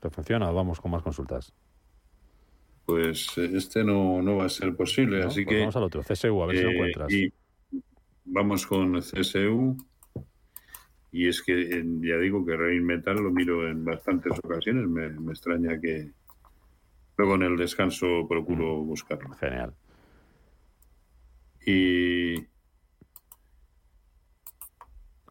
¿Te 0.00 0.08
funciona? 0.08 0.50
Vamos 0.50 0.80
con 0.80 0.90
más 0.92 1.02
consultas. 1.02 1.52
pues 2.86 3.36
eh, 3.36 3.50
este 3.54 3.84
no, 3.84 4.22
no 4.22 4.36
va 4.36 4.46
a 4.46 4.48
ser 4.48 4.74
posible. 4.74 5.20
¿no? 5.20 5.28
Así 5.28 5.44
Pues 5.44 5.54
que 5.54 5.60
Vamos 5.60 5.76
al 5.76 5.82
otro, 5.84 6.02
CSU, 6.02 6.42
a 6.42 6.46
ver 6.46 6.56
si 6.56 6.62
lo 6.64 6.70
Eh, 6.70 6.72
encuentras. 6.74 7.12
y 7.12 7.32
vamos 8.24 8.66
con 8.66 8.98
CSU. 9.00 9.76
Y 11.12 11.28
es 11.28 11.42
que 11.42 11.68
ya 12.00 12.16
digo 12.16 12.44
que 12.46 12.56
Rain 12.56 12.84
Metal 12.84 13.16
lo 13.16 13.30
miro 13.30 13.68
en 13.68 13.84
bastantes 13.84 14.32
ocasiones. 14.42 14.86
Me, 14.88 15.10
me 15.10 15.32
extraña 15.32 15.78
que 15.80 16.12
luego 17.20 17.34
en 17.34 17.42
el 17.42 17.56
descanso 17.56 18.26
procuro 18.28 18.76
buscarlo. 18.82 19.30
Genial. 19.36 19.74
Y, 21.66 22.36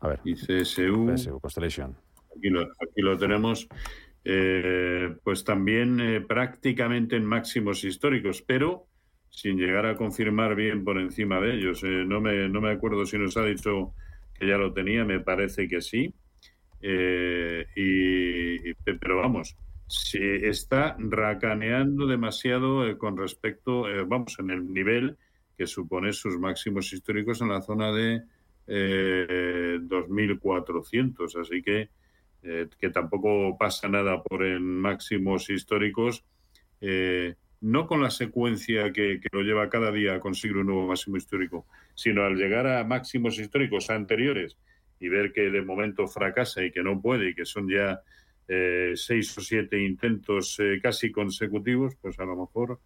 A 0.02 0.08
ver, 0.08 0.20
y 0.24 0.36
CSU, 0.36 1.08
CSU, 1.16 1.40
Constellation. 1.40 1.96
aquí 2.38 2.50
lo, 2.50 2.62
aquí 2.62 3.02
lo 3.02 3.18
tenemos, 3.18 3.68
eh, 4.24 5.16
pues 5.24 5.44
también 5.44 6.00
eh, 6.00 6.22
prácticamente 6.22 7.16
en 7.16 7.26
máximos 7.26 7.84
históricos, 7.84 8.42
pero 8.44 8.88
sin 9.30 9.58
llegar 9.58 9.86
a 9.88 9.96
confirmar 9.96 10.56
bien 10.56 10.84
por 10.84 11.00
encima 11.00 11.40
de 11.42 11.56
ellos. 11.56 11.84
Eh, 11.84 12.04
no, 12.06 12.22
me, 12.22 12.48
no 12.50 12.62
me 12.62 12.72
acuerdo 12.72 13.06
si 13.06 13.18
nos 13.18 13.36
ha 13.38 13.44
dicho 13.46 13.94
que 14.34 14.48
ya 14.48 14.58
lo 14.58 14.72
tenía, 14.74 15.04
me 15.06 15.20
parece 15.20 15.68
que 15.68 15.82
sí. 15.82 16.14
Eh, 16.82 17.66
y, 17.76 18.70
y- 18.70 18.74
pero 19.02 19.18
vamos, 19.18 19.58
se 19.90 20.48
está 20.48 20.96
racaneando 21.00 22.06
demasiado 22.06 22.88
eh, 22.88 22.98
con 22.98 23.18
respecto, 23.18 23.90
eh, 23.90 24.06
vamos, 24.08 24.38
en 24.40 24.52
el 24.52 24.72
nivel 24.72 25.18
que 25.58 25.68
supone 25.68 26.14
sus 26.14 26.40
máximos 26.40 26.94
históricos 26.94 27.42
en 27.42 27.50
la 27.50 27.62
zona 27.62 27.92
de 27.92 28.22
eh, 28.68 29.80
2.400. 29.82 31.42
Así 31.42 31.62
que, 31.62 31.90
eh, 32.44 32.68
que 32.80 32.90
tampoco 32.92 33.58
pasa 33.58 33.90
nada 33.90 34.22
por 34.22 34.46
en 34.46 34.64
máximos 34.64 35.50
históricos, 35.50 36.24
eh, 36.80 37.36
no 37.62 37.88
con 37.88 38.02
la 38.02 38.12
secuencia 38.12 38.94
que, 38.94 39.20
que 39.20 39.28
lo 39.32 39.42
lleva 39.42 39.70
cada 39.70 39.92
día 39.92 40.16
a 40.16 40.20
conseguir 40.20 40.58
un 40.58 40.68
nuevo 40.68 40.88
máximo 40.88 41.18
histórico, 41.18 41.66
sino 41.96 42.24
al 42.24 42.36
llegar 42.36 42.68
a 42.68 42.84
máximos 42.84 43.40
históricos 43.40 43.90
anteriores 43.90 44.56
y 45.00 45.10
ver 45.10 45.34
que 45.34 45.50
de 45.50 45.62
momento 45.62 46.08
fracasa 46.08 46.64
y 46.64 46.72
que 46.72 46.84
no 46.84 47.02
puede 47.02 47.32
y 47.32 47.36
que 47.36 47.46
son 47.46 47.68
ya 47.68 48.02
eh, 48.50 48.94
seis 48.96 49.38
o 49.38 49.42
siete 49.42 49.80
intentos 49.80 50.60
eh, 50.60 50.80
casi 50.82 51.12
consecutivos, 51.12 51.96
pues 52.02 52.20
a 52.20 52.26
lo 52.26 52.36
mejor 52.36 52.80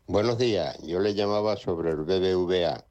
Buenos 0.06 0.38
días, 0.38 0.82
yo 0.82 0.98
le 0.98 1.14
llamaba 1.14 1.56
sobre 1.56 1.90
el 1.90 2.04
BBVA. 2.04 2.86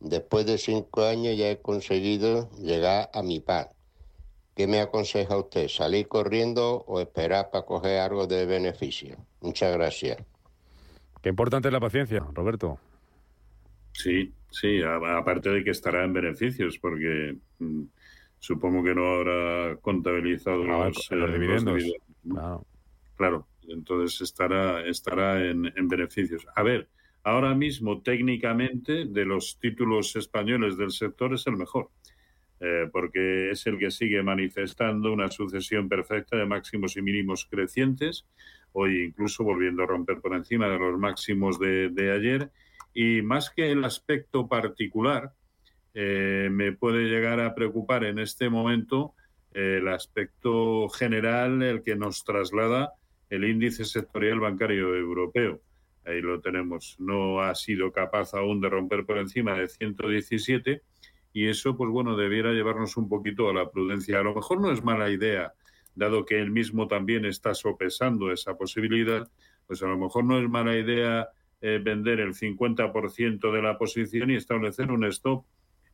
Después 0.00 0.46
de 0.46 0.58
cinco 0.58 1.04
años 1.04 1.36
ya 1.36 1.50
he 1.50 1.60
conseguido 1.60 2.50
llegar 2.58 3.10
a 3.12 3.22
mi 3.22 3.40
par. 3.40 3.72
¿Qué 4.54 4.66
me 4.66 4.80
aconseja 4.80 5.36
usted? 5.36 5.68
¿Salir 5.68 6.08
corriendo 6.08 6.84
o 6.86 7.00
esperar 7.00 7.50
para 7.50 7.64
coger 7.64 8.00
algo 8.00 8.26
de 8.26 8.44
beneficio? 8.46 9.16
Muchas 9.40 9.72
gracias. 9.72 10.18
Qué 11.22 11.28
importante 11.28 11.68
es 11.68 11.72
la 11.72 11.80
paciencia, 11.80 12.26
Roberto. 12.32 12.78
Sí, 13.92 14.32
sí, 14.50 14.80
aparte 14.82 15.50
de 15.50 15.64
que 15.64 15.70
estará 15.70 16.04
en 16.04 16.12
beneficios, 16.12 16.78
porque 16.78 17.36
mm, 17.58 17.82
supongo 18.38 18.82
que 18.84 18.94
no 18.94 19.14
habrá 19.14 19.76
contabilizado 19.76 20.62
Ah, 20.64 20.88
los, 20.88 21.10
los 21.10 21.30
eh, 21.30 21.32
dividendos. 21.32 21.82
¿no? 22.22 22.34
Claro. 22.34 22.66
Claro, 23.16 23.48
entonces 23.68 24.20
estará, 24.20 24.86
estará 24.86 25.44
en, 25.44 25.72
en 25.76 25.88
beneficios. 25.88 26.46
A 26.54 26.62
ver, 26.62 26.88
ahora 27.28 27.54
mismo 27.54 28.02
técnicamente 28.02 29.04
de 29.04 29.24
los 29.24 29.58
títulos 29.60 30.16
españoles 30.16 30.76
del 30.76 30.90
sector 30.90 31.34
es 31.34 31.46
el 31.46 31.56
mejor, 31.56 31.90
eh, 32.60 32.88
porque 32.90 33.50
es 33.50 33.66
el 33.66 33.78
que 33.78 33.90
sigue 33.90 34.22
manifestando 34.22 35.12
una 35.12 35.30
sucesión 35.30 35.88
perfecta 35.88 36.36
de 36.36 36.46
máximos 36.46 36.96
y 36.96 37.02
mínimos 37.02 37.46
crecientes, 37.50 38.26
hoy 38.72 39.04
incluso 39.04 39.44
volviendo 39.44 39.82
a 39.82 39.86
romper 39.86 40.20
por 40.20 40.34
encima 40.34 40.68
de 40.68 40.78
los 40.78 40.98
máximos 40.98 41.58
de, 41.58 42.12
ayer, 42.12 42.50
y 42.94 43.22
más 43.22 43.50
que 43.50 43.70
el 43.70 43.84
aspecto 43.84 44.48
particular, 44.48 45.32
eh, 45.94 46.48
me 46.50 46.72
puede 46.72 47.04
llegar 47.08 47.40
a 47.40 47.54
preocupar 47.54 48.04
en 48.04 48.18
este 48.18 48.48
momento 48.48 49.14
eh, 49.52 49.78
el 49.80 49.88
aspecto 49.88 50.88
general, 50.88 51.62
el 51.62 51.82
que 51.82 51.96
nos 51.96 52.24
traslada 52.24 52.92
el 53.30 53.44
índice 53.44 53.84
sectorial 53.84 54.40
bancario 54.40 54.94
europeo. 54.94 55.60
Ahí 56.08 56.20
lo 56.20 56.40
tenemos. 56.40 56.96
No 56.98 57.40
ha 57.40 57.54
sido 57.54 57.92
capaz 57.92 58.34
aún 58.34 58.60
de 58.60 58.70
romper 58.70 59.04
por 59.04 59.18
encima 59.18 59.54
de 59.54 59.68
117 59.68 60.82
y 61.32 61.48
eso, 61.48 61.76
pues 61.76 61.90
bueno, 61.90 62.16
debiera 62.16 62.52
llevarnos 62.52 62.96
un 62.96 63.08
poquito 63.08 63.50
a 63.50 63.54
la 63.54 63.70
prudencia. 63.70 64.18
A 64.18 64.22
lo 64.22 64.34
mejor 64.34 64.60
no 64.60 64.72
es 64.72 64.82
mala 64.82 65.10
idea, 65.10 65.52
dado 65.94 66.24
que 66.24 66.40
él 66.40 66.50
mismo 66.50 66.88
también 66.88 67.24
está 67.24 67.54
sopesando 67.54 68.32
esa 68.32 68.56
posibilidad, 68.56 69.28
pues 69.66 69.82
a 69.82 69.86
lo 69.86 69.98
mejor 69.98 70.24
no 70.24 70.38
es 70.38 70.48
mala 70.48 70.76
idea 70.76 71.28
eh, 71.60 71.80
vender 71.82 72.20
el 72.20 72.34
50% 72.34 73.52
de 73.52 73.62
la 73.62 73.76
posición 73.76 74.30
y 74.30 74.36
establecer 74.36 74.90
un 74.90 75.04
stop 75.04 75.44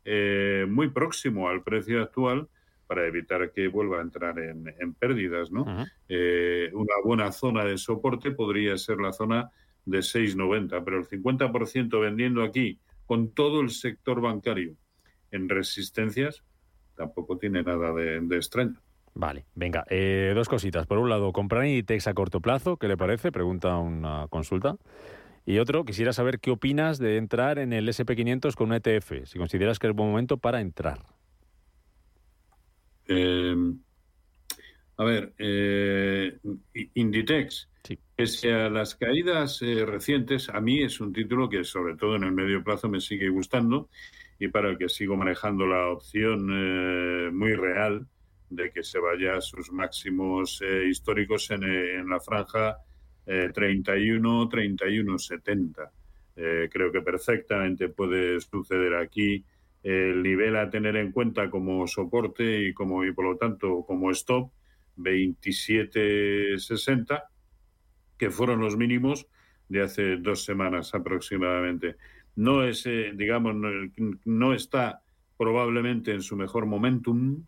eh, 0.04 0.66
muy 0.68 0.90
próximo 0.90 1.48
al 1.48 1.62
precio 1.62 2.02
actual 2.02 2.48
para 2.86 3.06
evitar 3.06 3.50
que 3.50 3.68
vuelva 3.68 3.98
a 3.98 4.02
entrar 4.02 4.38
en, 4.38 4.72
en 4.78 4.94
pérdidas, 4.94 5.50
¿no? 5.50 5.64
Eh, 6.08 6.70
una 6.74 6.94
buena 7.02 7.32
zona 7.32 7.64
de 7.64 7.78
soporte 7.78 8.30
podría 8.30 8.76
ser 8.76 8.98
la 8.98 9.12
zona 9.12 9.50
de 9.84 9.98
6,90, 9.98 10.82
pero 10.84 10.98
el 10.98 11.06
50% 11.06 12.00
vendiendo 12.00 12.42
aquí 12.42 12.78
con 13.06 13.34
todo 13.34 13.60
el 13.60 13.70
sector 13.70 14.20
bancario 14.20 14.76
en 15.30 15.48
resistencias, 15.48 16.42
tampoco 16.96 17.38
tiene 17.38 17.62
nada 17.62 17.92
de, 17.92 18.20
de 18.20 18.36
extraño. 18.36 18.80
Vale, 19.14 19.46
venga, 19.54 19.84
eh, 19.90 20.32
dos 20.34 20.48
cositas. 20.48 20.86
Por 20.86 20.98
un 20.98 21.08
lado, 21.08 21.32
comprar 21.32 21.64
Inditex 21.66 22.08
a 22.08 22.14
corto 22.14 22.40
plazo, 22.40 22.76
¿qué 22.76 22.88
le 22.88 22.96
parece? 22.96 23.30
Pregunta 23.30 23.76
una 23.78 24.26
consulta. 24.28 24.76
Y 25.46 25.58
otro, 25.58 25.84
quisiera 25.84 26.12
saber 26.12 26.40
qué 26.40 26.50
opinas 26.50 26.98
de 26.98 27.16
entrar 27.16 27.58
en 27.58 27.72
el 27.72 27.86
SP500 27.88 28.54
con 28.54 28.70
un 28.70 28.74
ETF, 28.74 29.26
si 29.26 29.38
consideras 29.38 29.78
que 29.78 29.88
es 29.88 29.94
buen 29.94 30.08
momento 30.08 30.38
para 30.38 30.60
entrar. 30.60 31.00
Eh, 33.06 33.54
a 34.96 35.04
ver, 35.04 35.34
eh, 35.38 36.38
Inditex, 36.94 37.68
Sí. 37.84 37.98
Pese 38.16 38.52
a 38.52 38.70
las 38.70 38.94
caídas 38.94 39.60
eh, 39.62 39.84
recientes, 39.84 40.48
a 40.48 40.60
mí 40.60 40.82
es 40.82 41.00
un 41.00 41.12
título 41.12 41.48
que 41.48 41.64
sobre 41.64 41.96
todo 41.96 42.16
en 42.16 42.24
el 42.24 42.32
medio 42.32 42.62
plazo 42.62 42.88
me 42.88 43.00
sigue 43.00 43.28
gustando 43.28 43.88
y 44.38 44.48
para 44.48 44.70
el 44.70 44.78
que 44.78 44.88
sigo 44.88 45.16
manejando 45.16 45.66
la 45.66 45.88
opción 45.88 46.48
eh, 46.52 47.30
muy 47.32 47.54
real 47.54 48.06
de 48.50 48.70
que 48.70 48.82
se 48.82 48.98
vaya 48.98 49.36
a 49.36 49.40
sus 49.40 49.72
máximos 49.72 50.60
eh, 50.62 50.86
históricos 50.88 51.50
en, 51.50 51.64
eh, 51.64 51.98
en 51.98 52.08
la 52.08 52.20
franja 52.20 52.78
eh, 53.26 53.50
31, 53.52 54.48
31, 54.48 55.18
70. 55.18 55.90
Eh, 56.36 56.68
creo 56.70 56.92
que 56.92 57.00
perfectamente 57.00 57.88
puede 57.88 58.40
suceder 58.40 58.94
aquí 58.96 59.44
el 59.82 60.22
nivel 60.22 60.56
a 60.56 60.70
tener 60.70 60.96
en 60.96 61.12
cuenta 61.12 61.50
como 61.50 61.86
soporte 61.86 62.68
y 62.68 62.72
como 62.72 63.04
y 63.04 63.12
por 63.12 63.26
lo 63.26 63.36
tanto 63.36 63.84
como 63.86 64.10
stop 64.10 64.50
27.60 64.96 67.22
que 68.18 68.30
fueron 68.30 68.60
los 68.60 68.76
mínimos 68.76 69.26
de 69.68 69.82
hace 69.82 70.16
dos 70.16 70.44
semanas 70.44 70.94
aproximadamente. 70.94 71.96
No 72.36 72.64
es, 72.64 72.86
eh, 72.86 73.12
digamos, 73.14 73.54
no, 74.24 74.54
está 74.54 75.02
probablemente 75.36 76.12
en 76.12 76.22
su 76.22 76.36
mejor 76.36 76.66
momentum, 76.66 77.44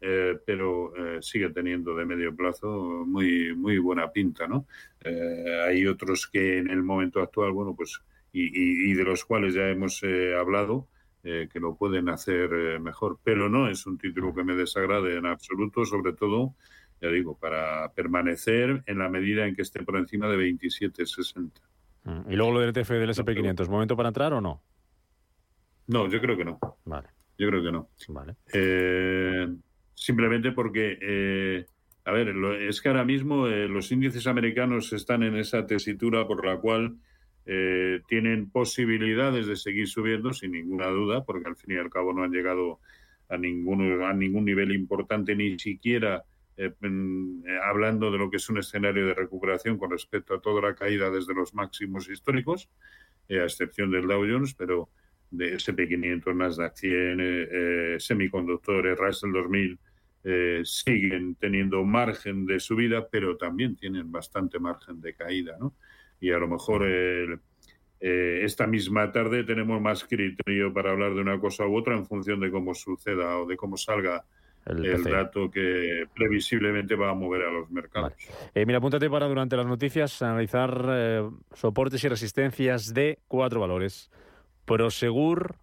eh, 0.00 0.38
pero 0.46 0.94
eh, 0.96 1.18
sigue 1.22 1.50
teniendo 1.50 1.94
de 1.96 2.04
medio 2.06 2.34
plazo 2.36 3.04
muy 3.06 3.54
muy 3.56 3.78
buena 3.78 4.10
pinta, 4.12 4.46
¿no? 4.46 4.66
Eh, 5.04 5.60
hay 5.66 5.86
otros 5.86 6.28
que 6.28 6.58
en 6.58 6.70
el 6.70 6.82
momento 6.82 7.20
actual, 7.20 7.52
bueno, 7.52 7.74
pues 7.74 8.00
y, 8.32 8.42
y- 8.44 8.90
y 8.90 8.94
de 8.94 9.04
los 9.04 9.24
cuales 9.24 9.54
ya 9.54 9.68
hemos 9.68 10.02
eh, 10.02 10.34
hablado, 10.36 10.88
que 11.22 11.60
lo 11.60 11.76
pueden 11.76 12.08
hacer 12.08 12.80
mejor, 12.80 13.18
pero 13.22 13.50
no 13.50 13.68
es 13.68 13.84
un 13.86 13.98
título 13.98 14.34
que 14.34 14.44
me 14.44 14.54
desagrade 14.54 15.16
en 15.18 15.26
absoluto, 15.26 15.84
sobre 15.84 16.14
todo, 16.14 16.54
ya 17.00 17.08
digo, 17.08 17.36
para 17.38 17.92
permanecer 17.92 18.82
en 18.86 18.98
la 18.98 19.08
medida 19.08 19.46
en 19.46 19.54
que 19.54 19.62
esté 19.62 19.82
por 19.82 19.96
encima 19.96 20.28
de 20.28 20.36
27,60. 20.36 21.60
Mm, 22.04 22.30
Y 22.32 22.36
luego 22.36 22.52
lo 22.52 22.60
del 22.60 22.70
ETF 22.70 22.90
del 22.94 23.10
SP500, 23.10 23.68
¿momento 23.68 23.96
para 23.96 24.08
entrar 24.08 24.32
o 24.32 24.40
no? 24.40 24.62
No, 25.86 26.08
yo 26.08 26.20
creo 26.20 26.36
que 26.36 26.44
no. 26.44 26.58
Vale, 26.84 27.08
Yo 27.38 27.48
creo 27.48 27.62
que 27.62 27.72
no. 27.72 27.88
vale. 28.08 28.34
Eh, 28.52 29.48
simplemente 29.94 30.52
porque, 30.52 30.98
eh, 31.00 31.66
a 32.04 32.12
ver, 32.12 32.28
lo- 32.34 32.54
es 32.54 32.80
que 32.80 32.88
ahora 32.88 33.04
mismo 33.04 33.46
eh, 33.46 33.68
los 33.68 33.90
índices 33.92 34.26
americanos 34.26 34.92
están 34.92 35.22
en 35.22 35.36
esa 35.36 35.66
tesitura 35.66 36.26
por 36.26 36.44
la 36.44 36.58
cual 36.58 36.96
eh, 37.46 38.02
tienen 38.08 38.50
posibilidades 38.50 39.46
de 39.46 39.56
seguir 39.56 39.88
subiendo 39.88 40.32
sin 40.34 40.52
ninguna 40.52 40.88
duda, 40.88 41.24
porque 41.24 41.48
al 41.48 41.56
fin 41.56 41.76
y 41.76 41.78
al 41.78 41.88
cabo 41.90 42.12
no 42.12 42.22
han 42.22 42.32
llegado 42.32 42.80
a 43.30 43.38
ningún, 43.38 44.02
a 44.02 44.12
ningún 44.12 44.44
nivel 44.44 44.72
importante, 44.72 45.34
ni 45.34 45.58
siquiera 45.58 46.24
eh, 46.58 46.74
eh, 46.82 47.58
hablando 47.64 48.10
de 48.10 48.18
lo 48.18 48.30
que 48.30 48.36
es 48.38 48.48
un 48.50 48.58
escenario 48.58 49.06
de 49.06 49.14
recuperación 49.14 49.78
con 49.78 49.90
respecto 49.90 50.34
a 50.34 50.40
toda 50.40 50.60
la 50.62 50.74
caída 50.74 51.10
desde 51.10 51.34
los 51.34 51.54
máximos 51.54 52.08
históricos, 52.10 52.68
eh, 53.28 53.40
a 53.40 53.44
excepción 53.44 53.90
del 53.90 54.06
Dow 54.06 54.24
Jones, 54.28 54.54
pero 54.54 54.90
de 55.30 55.54
SP500, 55.54 56.34
Nasdaq 56.34 56.76
100, 56.76 57.20
eh, 57.20 57.48
eh, 57.50 57.96
semiconductores, 58.00 58.98
Russell 58.98 59.32
2000, 59.32 59.78
eh, 60.24 60.62
siguen 60.64 61.36
teniendo 61.36 61.84
margen 61.84 62.44
de 62.46 62.60
subida, 62.60 63.08
pero 63.08 63.36
también 63.36 63.76
tienen 63.76 64.10
bastante 64.10 64.58
margen 64.58 65.00
de 65.00 65.14
caída, 65.14 65.56
¿no? 65.60 65.74
Y 66.20 66.30
a 66.32 66.38
lo 66.38 66.48
mejor 66.48 66.84
el- 66.84 67.40
eh, 68.00 68.40
esta 68.44 68.66
misma 68.66 69.10
tarde 69.12 69.44
tenemos 69.44 69.80
más 69.80 70.04
criterio 70.04 70.72
para 70.72 70.92
hablar 70.92 71.14
de 71.14 71.20
una 71.20 71.40
cosa 71.40 71.66
u 71.66 71.76
otra 71.76 71.96
en 71.96 72.06
función 72.06 72.40
de 72.40 72.50
cómo 72.50 72.74
suceda 72.74 73.38
o 73.38 73.46
de 73.46 73.56
cómo 73.56 73.76
salga 73.76 74.24
El 74.66 75.02
dato 75.04 75.50
que 75.50 76.04
previsiblemente 76.14 76.94
va 76.94 77.10
a 77.10 77.14
mover 77.14 77.42
a 77.42 77.50
los 77.50 77.70
mercados. 77.70 78.12
Eh, 78.54 78.66
mira, 78.66 78.78
apúntate 78.78 79.08
para 79.08 79.26
durante 79.26 79.56
las 79.56 79.66
noticias 79.66 80.20
analizar 80.20 80.86
eh, 80.90 81.28
soportes 81.54 82.04
y 82.04 82.08
resistencias 82.08 82.92
de 82.92 83.18
cuatro 83.28 83.60
valores. 83.60 84.10
Prosegur, 84.66 85.56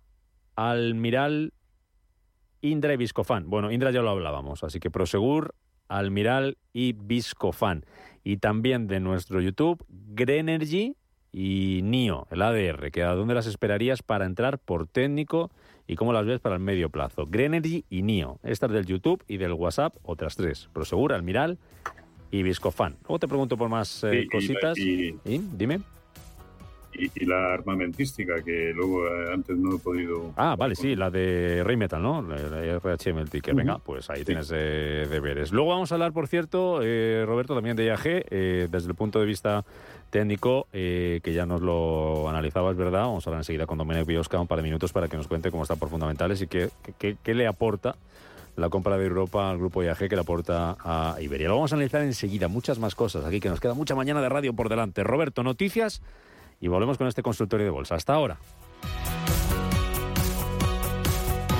Almiral, 0.55 1.53
Indra 2.61 2.93
y 2.93 2.97
Viscofan. 2.97 3.47
Bueno, 3.47 3.71
Indra 3.71 3.91
ya 3.91 4.01
lo 4.01 4.09
hablábamos, 4.09 4.63
así 4.63 4.79
que 4.79 4.89
Prosegur, 4.89 5.53
Almiral 5.87 6.57
y 6.73 6.93
Viscofan. 6.93 7.85
Y 8.23 8.37
también 8.37 8.87
de 8.87 8.99
nuestro 8.99 9.39
YouTube, 9.39 9.85
Grenergy 9.87 10.95
y 11.31 11.81
NIO, 11.83 12.27
el 12.31 12.41
ADR, 12.41 12.91
que 12.91 13.03
a 13.03 13.13
dónde 13.13 13.35
las 13.35 13.45
esperarías 13.45 14.01
para 14.01 14.25
entrar 14.25 14.57
por 14.57 14.87
técnico 14.87 15.51
y 15.87 15.95
cómo 15.95 16.13
las 16.13 16.25
ves 16.25 16.39
para 16.39 16.55
el 16.55 16.61
medio 16.61 16.89
plazo. 16.89 17.25
Grenergy 17.27 17.85
y 17.89 18.01
NIO. 18.01 18.39
Estas 18.43 18.71
del 18.71 18.85
YouTube 18.85 19.23
y 19.27 19.37
del 19.37 19.53
WhatsApp, 19.53 19.95
otras 20.03 20.35
tres. 20.35 20.69
Prosegur, 20.73 21.13
Almiral 21.13 21.57
y 22.31 22.43
Viscofan. 22.43 22.95
Luego 23.03 23.19
te 23.19 23.27
pregunto 23.27 23.55
por 23.57 23.69
más 23.69 24.03
eh, 24.03 24.11
Sí, 24.11 24.17
y 24.17 24.27
cositas. 24.27 24.77
y- 24.77 25.19
¿Y? 25.25 25.37
Dime. 25.53 25.81
Y, 26.97 27.11
y 27.15 27.25
la 27.25 27.53
armamentística, 27.53 28.41
que 28.43 28.71
luego 28.73 29.07
eh, 29.07 29.33
antes 29.33 29.57
no 29.57 29.75
he 29.75 29.79
podido... 29.79 30.31
Ah, 30.37 30.55
vale, 30.57 30.75
sí, 30.75 30.95
la 30.95 31.09
de 31.09 31.61
Rheinmetall, 31.65 32.01
¿no? 32.01 32.21
La 32.21 32.37
la 32.37 32.79
RHM, 32.79 33.17
el 33.19 33.29
ticket. 33.29 33.53
Venga, 33.55 33.77
pues 33.79 34.09
ahí 34.09 34.23
tienes 34.23 34.51
eh, 34.55 35.05
deberes. 35.09 35.51
Luego 35.51 35.71
vamos 35.71 35.91
a 35.91 35.95
hablar, 35.95 36.13
por 36.13 36.27
cierto, 36.27 36.79
eh, 36.83 37.23
Roberto, 37.27 37.53
también 37.53 37.75
de 37.75 37.85
IAG, 37.85 38.01
eh, 38.05 38.67
desde 38.71 38.87
el 38.89 38.95
punto 38.95 39.19
de 39.19 39.25
vista 39.25 39.65
técnico, 40.09 40.67
eh, 40.71 41.19
que 41.23 41.33
ya 41.33 41.45
nos 41.45 41.61
lo 41.61 42.29
analizabas, 42.29 42.77
¿verdad? 42.77 43.01
Vamos 43.01 43.25
a 43.27 43.29
hablar 43.29 43.41
enseguida 43.41 43.65
con 43.65 43.77
Domenech 43.77 44.05
Biosca 44.05 44.39
un 44.39 44.47
par 44.47 44.57
de 44.59 44.63
minutos 44.63 44.93
para 44.93 45.07
que 45.09 45.17
nos 45.17 45.27
cuente 45.27 45.51
cómo 45.51 45.63
está 45.63 45.75
por 45.75 45.89
fundamentales 45.89 46.41
y 46.41 46.47
qué, 46.47 46.69
qué- 46.97 47.17
qué 47.21 47.33
le 47.33 47.47
aporta 47.47 47.95
la 48.55 48.69
compra 48.69 48.97
de 48.97 49.05
Europa 49.05 49.49
al 49.49 49.57
grupo 49.57 49.83
IAG 49.83 50.07
que 50.07 50.15
le 50.15 50.21
aporta 50.21 50.77
a 50.79 51.17
Iberia. 51.19 51.49
Lo 51.49 51.55
vamos 51.55 51.73
a 51.73 51.75
analizar 51.75 52.01
enseguida, 52.03 52.47
muchas 52.47 52.79
más 52.79 52.95
cosas 52.95 53.25
aquí, 53.25 53.41
que 53.41 53.49
nos 53.49 53.59
queda 53.59 53.73
mucha 53.73 53.95
mañana 53.95 54.21
de 54.21 54.29
radio 54.29 54.53
por 54.53 54.69
delante. 54.69 55.03
Roberto, 55.03 55.43
noticias 55.43 56.01
y 56.61 56.67
volvemos 56.67 56.97
con 56.97 57.07
este 57.07 57.21
consultorio 57.21 57.65
de 57.65 57.71
bolsa. 57.71 57.95
Hasta 57.95 58.13
ahora. 58.13 58.37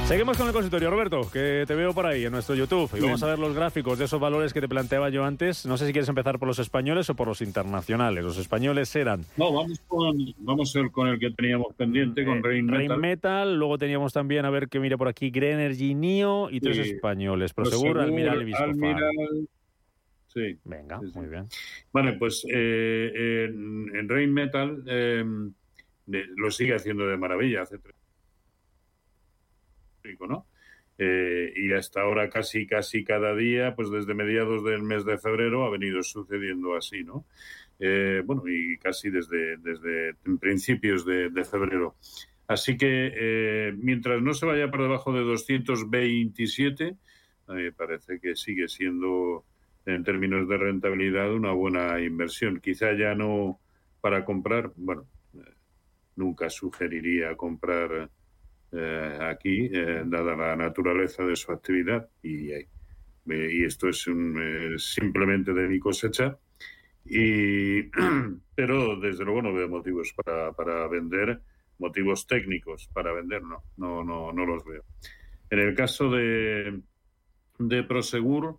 Seguimos 0.05 0.37
con 0.37 0.45
el 0.45 0.53
consultorio, 0.53 0.91
Roberto, 0.91 1.21
que 1.33 1.63
te 1.65 1.73
veo 1.73 1.91
por 1.91 2.05
ahí 2.05 2.25
en 2.25 2.31
nuestro 2.31 2.53
YouTube. 2.53 2.91
Y 2.95 3.01
vamos 3.01 3.23
a 3.23 3.25
ver 3.25 3.39
los 3.39 3.55
gráficos 3.55 3.97
de 3.97 4.05
esos 4.05 4.19
valores 4.19 4.53
que 4.53 4.61
te 4.61 4.69
planteaba 4.69 5.09
yo 5.09 5.25
antes. 5.25 5.65
No 5.65 5.77
sé 5.77 5.87
si 5.87 5.93
quieres 5.93 6.07
empezar 6.07 6.37
por 6.37 6.47
los 6.47 6.59
españoles 6.59 7.09
o 7.09 7.15
por 7.15 7.27
los 7.27 7.41
internacionales. 7.41 8.23
Los 8.23 8.37
españoles 8.37 8.95
eran 8.95 9.21
No, 9.35 9.51
vamos 9.51 9.81
con, 9.87 10.15
vamos 10.37 10.77
con 10.91 11.07
el 11.07 11.17
que 11.17 11.31
teníamos 11.31 11.73
pendiente, 11.75 12.23
con 12.23 12.43
Rain 12.43 12.67
Metal. 12.67 12.87
Rheinmetall, 12.87 13.55
luego 13.57 13.79
teníamos 13.79 14.13
también, 14.13 14.45
a 14.45 14.51
ver 14.51 14.69
que 14.69 14.79
mire 14.79 14.95
por 14.95 15.07
aquí, 15.07 15.31
Grenergy, 15.31 15.95
NIO 15.95 16.51
y 16.51 16.59
tres 16.59 16.77
Sí. 16.85 16.91
españoles. 16.91 17.55
Prosegur, 17.55 17.97
Almiral 17.99 18.43
y 18.43 18.45
Viscofan. 18.45 18.69
Almiral. 18.69 19.49
Sí. 20.35 20.59
Venga, 20.65 20.99
Sí, 20.99 21.07
sí. 21.11 21.17
muy 21.19 21.27
bien. 21.29 21.47
Vale, 21.93 22.13
pues 22.13 22.45
eh, 22.51 23.45
en, 23.49 23.95
en 23.95 24.09
Rain 24.09 24.31
Metal 24.33 24.83
eh, 24.85 25.23
de- 26.05 26.25
lo 26.35 26.51
sigue 26.51 26.75
haciendo 26.75 27.07
de 27.07 27.17
maravilla. 27.17 27.61
Hace 27.63 27.79
tres 27.79 27.95
¿no? 30.27 30.45
Eh, 30.97 31.51
y 31.55 31.73
hasta 31.73 32.01
ahora 32.01 32.29
casi 32.29 32.67
casi 32.67 33.03
cada 33.03 33.35
día, 33.35 33.75
pues 33.75 33.89
desde 33.89 34.13
mediados 34.13 34.63
del 34.63 34.83
mes 34.83 35.03
de 35.03 35.17
febrero 35.17 35.65
ha 35.65 35.69
venido 35.69 36.01
sucediendo 36.03 36.75
así, 36.75 37.03
¿no? 37.03 37.25
Eh, 37.79 38.21
bueno, 38.25 38.43
y 38.47 38.77
casi 38.77 39.09
desde, 39.09 39.57
desde 39.57 40.13
principios 40.39 41.05
de, 41.05 41.29
de 41.29 41.43
febrero. 41.43 41.95
Así 42.47 42.77
que 42.77 43.11
eh, 43.15 43.73
mientras 43.77 44.21
no 44.21 44.33
se 44.33 44.45
vaya 44.45 44.69
por 44.69 44.83
debajo 44.83 45.11
de 45.11 45.21
227, 45.21 46.95
a 47.47 47.53
mí 47.53 47.63
me 47.63 47.71
parece 47.71 48.19
que 48.19 48.35
sigue 48.35 48.67
siendo 48.67 49.43
en 49.85 50.03
términos 50.03 50.47
de 50.47 50.57
rentabilidad 50.57 51.33
una 51.33 51.51
buena 51.51 52.01
inversión. 52.01 52.59
Quizá 52.59 52.93
ya 52.93 53.15
no 53.15 53.59
para 54.01 54.25
comprar, 54.25 54.71
bueno, 54.75 55.07
nunca 56.15 56.49
sugeriría 56.49 57.35
comprar 57.35 58.09
eh, 58.71 59.19
aquí, 59.21 59.69
eh, 59.71 60.03
dada 60.05 60.35
la 60.35 60.55
naturaleza 60.55 61.23
de 61.23 61.35
su 61.35 61.51
actividad, 61.51 62.09
y, 62.21 62.51
eh, 62.51 62.67
esto 63.27 63.89
es 63.89 64.05
simplemente 64.77 65.53
de 65.53 65.67
mi 65.67 65.79
cosecha. 65.79 66.37
Y, 67.05 67.83
pero 68.55 68.99
desde 68.99 69.23
luego 69.23 69.41
no 69.41 69.53
veo 69.53 69.69
motivos 69.69 70.13
para, 70.13 70.51
para 70.53 70.87
vender, 70.87 71.41
motivos 71.79 72.27
técnicos 72.27 72.89
para 72.93 73.13
vender, 73.13 73.43
no, 73.43 73.63
no, 73.77 74.03
no, 74.03 74.31
no 74.31 74.45
los 74.45 74.63
veo. 74.65 74.83
En 75.49 75.59
el 75.59 75.75
caso 75.75 76.09
de, 76.09 76.81
de 77.59 77.83
Prosegur, 77.83 78.57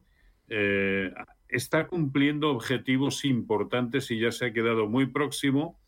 eh, 0.49 1.13
está 1.49 1.87
cumpliendo 1.87 2.51
objetivos 2.51 3.25
importantes 3.25 4.11
y 4.11 4.19
ya 4.19 4.33
se 4.33 4.47
ha 4.47 4.53
quedado 4.53 4.87
muy 4.87 5.07
próximo 5.07 5.79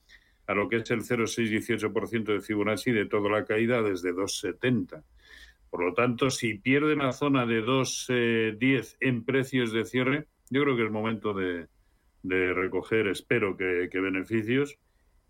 a 0.46 0.54
lo 0.54 0.68
que 0.68 0.76
es 0.76 0.90
el 0.90 1.02
0,618% 1.02 2.24
de 2.24 2.40
Fibonacci 2.40 2.90
de 2.90 3.06
toda 3.06 3.30
la 3.30 3.44
caída 3.44 3.82
desde 3.82 4.14
2,70. 4.14 5.02
Por 5.70 5.84
lo 5.84 5.92
tanto, 5.92 6.30
si 6.30 6.54
pierde 6.54 6.96
la 6.96 7.12
zona 7.12 7.44
de 7.44 7.62
2,10 7.62 8.96
en 9.00 9.24
precios 9.24 9.72
de 9.72 9.84
cierre, 9.84 10.26
yo 10.48 10.62
creo 10.62 10.76
que 10.76 10.84
es 10.84 10.90
momento 10.90 11.34
de, 11.34 11.66
de 12.22 12.54
recoger, 12.54 13.08
espero 13.08 13.56
que, 13.56 13.88
que 13.92 14.00
beneficios 14.00 14.78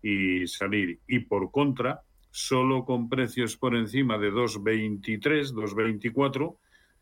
y 0.01 0.47
salir. 0.47 0.99
Y 1.07 1.19
por 1.19 1.51
contra, 1.51 2.01
solo 2.31 2.85
con 2.85 3.09
precios 3.09 3.57
por 3.57 3.75
encima 3.75 4.17
de 4.17 4.31
2,23, 4.31 5.53
2,24, 5.53 6.57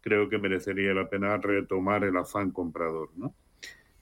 creo 0.08 0.30
que 0.30 0.38
merecería 0.38 0.94
la 0.94 1.10
pena 1.10 1.36
retomar 1.36 2.06
el 2.06 2.16
afán 2.16 2.52
comprador. 2.52 3.10
¿no? 3.18 3.36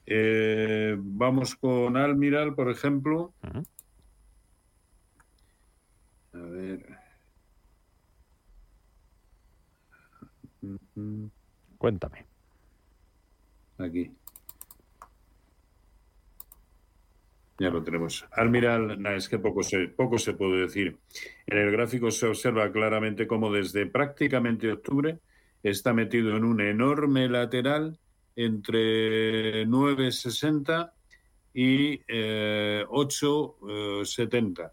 Eh, 0.05 0.95
vamos 0.99 1.55
con 1.55 1.97
Almiral, 1.97 2.53
por 2.53 2.69
ejemplo. 2.69 3.33
A 6.33 6.37
ver. 6.37 6.85
Cuéntame. 11.79 12.27
Aquí. 13.79 14.11
Ya 17.57 17.69
lo 17.69 17.83
tenemos. 17.83 18.27
Almiral, 18.31 19.01
nah, 19.01 19.15
es 19.15 19.27
que 19.27 19.39
poco 19.39 19.63
se, 19.63 19.87
poco 19.87 20.19
se 20.19 20.33
puede 20.33 20.61
decir. 20.61 20.97
En 21.47 21.57
el 21.57 21.71
gráfico 21.71 22.11
se 22.11 22.27
observa 22.27 22.71
claramente 22.71 23.25
cómo 23.25 23.51
desde 23.51 23.87
prácticamente 23.87 24.71
octubre 24.71 25.19
está 25.69 25.93
metido 25.93 26.38
en 26.38 26.43
un 26.43 26.62
enorme 26.62 27.28
lateral 27.28 27.97
entre 28.36 29.65
9,60 29.65 30.91
y 31.54 32.01
eh, 32.08 32.86
8,70. 32.88 34.71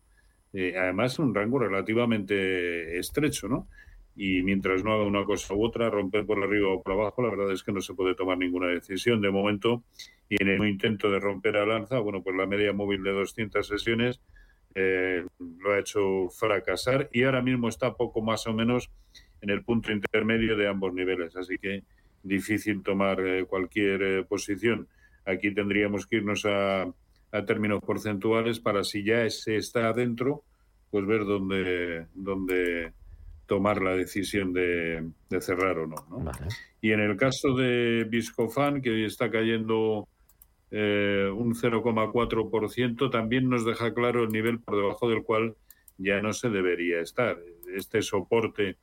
Eh, 0.52 0.74
además, 0.76 1.18
un 1.18 1.34
rango 1.34 1.58
relativamente 1.60 2.98
estrecho, 2.98 3.48
¿no? 3.48 3.68
Y 4.14 4.42
mientras 4.42 4.84
no 4.84 4.92
haga 4.92 5.04
una 5.04 5.24
cosa 5.24 5.54
u 5.54 5.64
otra, 5.64 5.88
romper 5.88 6.26
por 6.26 6.42
arriba 6.42 6.68
o 6.68 6.82
por 6.82 6.92
abajo, 6.92 7.22
la 7.22 7.30
verdad 7.30 7.52
es 7.52 7.62
que 7.62 7.72
no 7.72 7.80
se 7.80 7.94
puede 7.94 8.14
tomar 8.14 8.36
ninguna 8.36 8.66
decisión. 8.66 9.22
De 9.22 9.30
momento, 9.30 9.84
y 10.28 10.42
en 10.42 10.48
el 10.48 10.68
intento 10.68 11.10
de 11.10 11.20
romper 11.20 11.56
al 11.56 11.70
alza, 11.70 12.00
bueno, 12.00 12.22
pues 12.22 12.36
la 12.36 12.46
media 12.46 12.74
móvil 12.74 13.02
de 13.02 13.12
200 13.12 13.66
sesiones 13.66 14.20
eh, 14.74 15.24
lo 15.38 15.72
ha 15.72 15.78
hecho 15.78 16.28
fracasar 16.28 17.08
y 17.12 17.22
ahora 17.22 17.40
mismo 17.40 17.68
está 17.70 17.94
poco 17.94 18.20
más 18.20 18.46
o 18.46 18.52
menos 18.52 18.90
en 19.42 19.50
el 19.50 19.62
punto 19.62 19.92
intermedio 19.92 20.56
de 20.56 20.68
ambos 20.68 20.94
niveles. 20.94 21.36
Así 21.36 21.58
que 21.58 21.82
difícil 22.22 22.82
tomar 22.82 23.20
eh, 23.20 23.44
cualquier 23.44 24.02
eh, 24.02 24.24
posición. 24.24 24.88
Aquí 25.26 25.52
tendríamos 25.52 26.06
que 26.06 26.16
irnos 26.16 26.44
a, 26.46 26.82
a, 26.82 27.44
términos 27.44 27.80
porcentuales 27.84 28.60
para 28.60 28.84
si 28.84 29.04
ya 29.04 29.28
se 29.28 29.56
está 29.56 29.88
adentro, 29.88 30.42
pues 30.90 31.06
ver 31.06 31.24
dónde, 31.24 32.06
dónde 32.14 32.92
tomar 33.46 33.82
la 33.82 33.94
decisión 33.94 34.52
de, 34.52 35.10
de 35.28 35.40
cerrar 35.40 35.78
o 35.78 35.86
no. 35.86 35.96
¿no? 36.08 36.18
Vale. 36.20 36.48
Y 36.80 36.92
en 36.92 37.00
el 37.00 37.16
caso 37.16 37.54
de 37.54 38.06
Viscofan, 38.08 38.82
que 38.82 38.90
hoy 38.90 39.04
está 39.04 39.30
cayendo 39.30 40.08
eh, 40.70 41.30
un 41.32 41.54
0,4%, 41.54 43.10
también 43.10 43.48
nos 43.48 43.64
deja 43.64 43.92
claro 43.92 44.24
el 44.24 44.30
nivel 44.30 44.58
por 44.58 44.76
debajo 44.76 45.08
del 45.08 45.22
cual 45.22 45.54
ya 45.98 46.20
no 46.22 46.32
se 46.32 46.48
debería 46.48 47.00
estar. 47.00 47.38
Este 47.76 48.02
soporte 48.02 48.76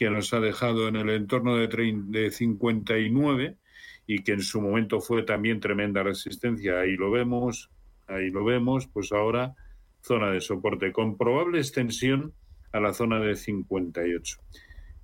que 0.00 0.08
nos 0.08 0.32
ha 0.32 0.40
dejado 0.40 0.88
en 0.88 0.96
el 0.96 1.10
entorno 1.10 1.56
de, 1.56 1.68
30, 1.68 2.18
de 2.18 2.30
59 2.30 3.58
y 4.06 4.22
que 4.22 4.32
en 4.32 4.40
su 4.40 4.62
momento 4.62 4.98
fue 5.02 5.24
también 5.24 5.60
tremenda 5.60 6.02
resistencia, 6.02 6.80
ahí 6.80 6.96
lo 6.96 7.10
vemos, 7.10 7.68
ahí 8.06 8.30
lo 8.30 8.42
vemos, 8.42 8.86
pues 8.86 9.12
ahora 9.12 9.54
zona 10.00 10.30
de 10.30 10.40
soporte 10.40 10.90
con 10.90 11.18
probable 11.18 11.58
extensión 11.58 12.32
a 12.72 12.80
la 12.80 12.94
zona 12.94 13.20
de 13.20 13.36
58. 13.36 14.38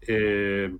Eh, 0.08 0.74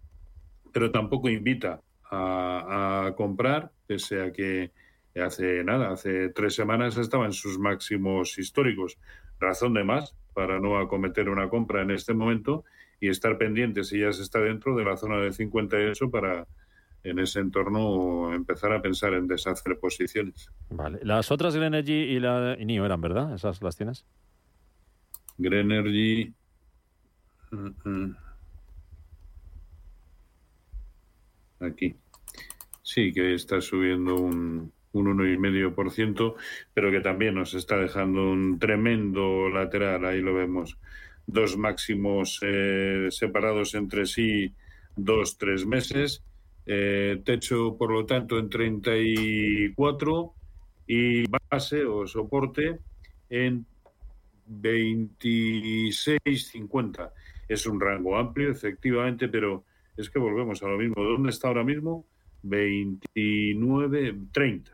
pero 0.72 0.90
tampoco 0.90 1.29
invita 1.29 1.83
a, 2.11 3.09
a, 3.09 3.14
comprar, 3.16 3.70
pese 3.87 4.22
a 4.22 4.33
que 4.33 4.72
hace 5.14 5.62
nada, 5.62 5.90
hace 5.92 6.31
tres 6.31 6.55
semanas 6.55 6.96
estaba 6.96 7.26
en 7.26 7.35
sus 7.35 7.59
máximos 7.59 8.38
históricos. 8.38 8.96
Razón 9.38 9.74
de 9.74 9.85
más 9.85 10.16
para 10.33 10.59
no 10.59 10.79
acometer 10.79 11.29
una 11.29 11.50
compra 11.50 11.83
en 11.83 11.90
este 11.90 12.14
momento 12.14 12.64
y 13.01 13.09
estar 13.09 13.37
pendiente 13.39 13.85
si 13.85 14.01
ya 14.01 14.13
se 14.13 14.23
está 14.23 14.41
dentro 14.41 14.77
de 14.77 14.85
la 14.85 14.97
zona 14.97 15.19
de 15.19 15.33
58 15.33 16.11
para 16.11 16.47
en 17.05 17.21
ese 17.21 17.39
entorno 17.39 18.35
empezar 18.35 18.73
a 18.73 18.83
pensar 18.83 19.15
en 19.15 19.29
deshacer 19.29 19.79
posiciones. 19.79 20.51
Vale. 20.71 20.99
Las 21.03 21.31
otras 21.31 21.55
Greenergy 21.55 21.93
y 21.93 22.19
la 22.19 22.57
y 22.59 22.65
NIO 22.65 22.85
eran, 22.85 23.01
¿verdad? 23.01 23.33
¿Esas 23.35 23.63
las 23.63 23.77
tienes? 23.77 24.05
Greenergy 25.39 26.35
Uh 27.53 27.71
-uh. 27.85 28.17
Aquí. 31.61 31.97
Sí, 32.83 33.13
que 33.13 33.35
está 33.35 33.61
subiendo 33.61 34.17
un, 34.17 34.73
un 34.93 35.07
1,5%, 35.07 36.35
pero 36.75 36.91
que 36.91 37.01
también 37.01 37.35
nos 37.35 37.55
está 37.55 37.77
dejando 37.77 38.31
un 38.31 38.59
tremendo 38.59 39.49
lateral. 39.49 40.05
Ahí 40.05 40.21
lo 40.21 40.35
vemos. 40.35 40.79
Dos 41.27 41.57
máximos 41.57 42.39
eh, 42.43 43.09
separados 43.11 43.75
entre 43.75 44.07
sí, 44.07 44.53
dos, 44.97 45.39
tres 45.39 45.67
meses. 45.67 46.23
Eh, 46.67 47.21
techo, 47.25 47.77
por 47.77 47.91
lo 47.93 48.07
tanto, 48.07 48.39
en 48.39 48.49
34 48.49 50.35
y 50.87 51.25
base 51.29 51.85
o 51.85 52.07
soporte 52.07 52.79
en 53.29 53.67
26,50 54.49 57.11
es 57.49 57.67
un 57.67 57.81
rango 57.81 58.17
amplio, 58.17 58.51
efectivamente, 58.51 59.29
pero 59.29 59.65
es 59.97 60.11
que 60.11 60.19
volvemos 60.19 60.62
a 60.62 60.69
lo 60.69 60.77
mismo. 60.79 61.03
¿Dónde 61.03 61.31
está 61.31 61.49
ahora 61.49 61.65
mismo? 61.65 62.07
29, 62.43 64.15
30. 64.33 64.71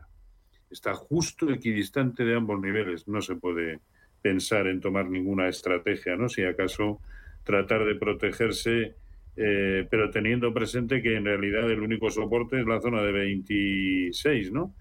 Está 0.69 0.93
justo 0.95 1.49
equidistante 1.51 2.25
de 2.25 2.35
ambos 2.35 2.59
niveles. 2.59 3.07
No 3.07 3.21
se 3.21 3.35
puede 3.35 3.79
pensar 4.23 4.67
en 4.67 4.79
tomar 4.79 5.09
ninguna 5.09 5.49
estrategia, 5.49 6.15
¿no? 6.15 6.29
Si 6.29 6.43
acaso 6.43 7.01
tratar 7.43 7.85
de 7.85 7.95
protegerse, 7.95 8.95
eh, 9.35 9.85
pero 9.91 10.09
teniendo 10.09 10.53
presente 10.53 11.01
que 11.01 11.17
en 11.17 11.25
realidad 11.25 11.69
el 11.69 11.81
único 11.81 12.09
soporte 12.09 12.61
es 12.61 12.65
la 12.65 12.79
zona 12.79 13.03
de 13.03 13.11
26, 13.11 14.51
¿no? 14.51 14.73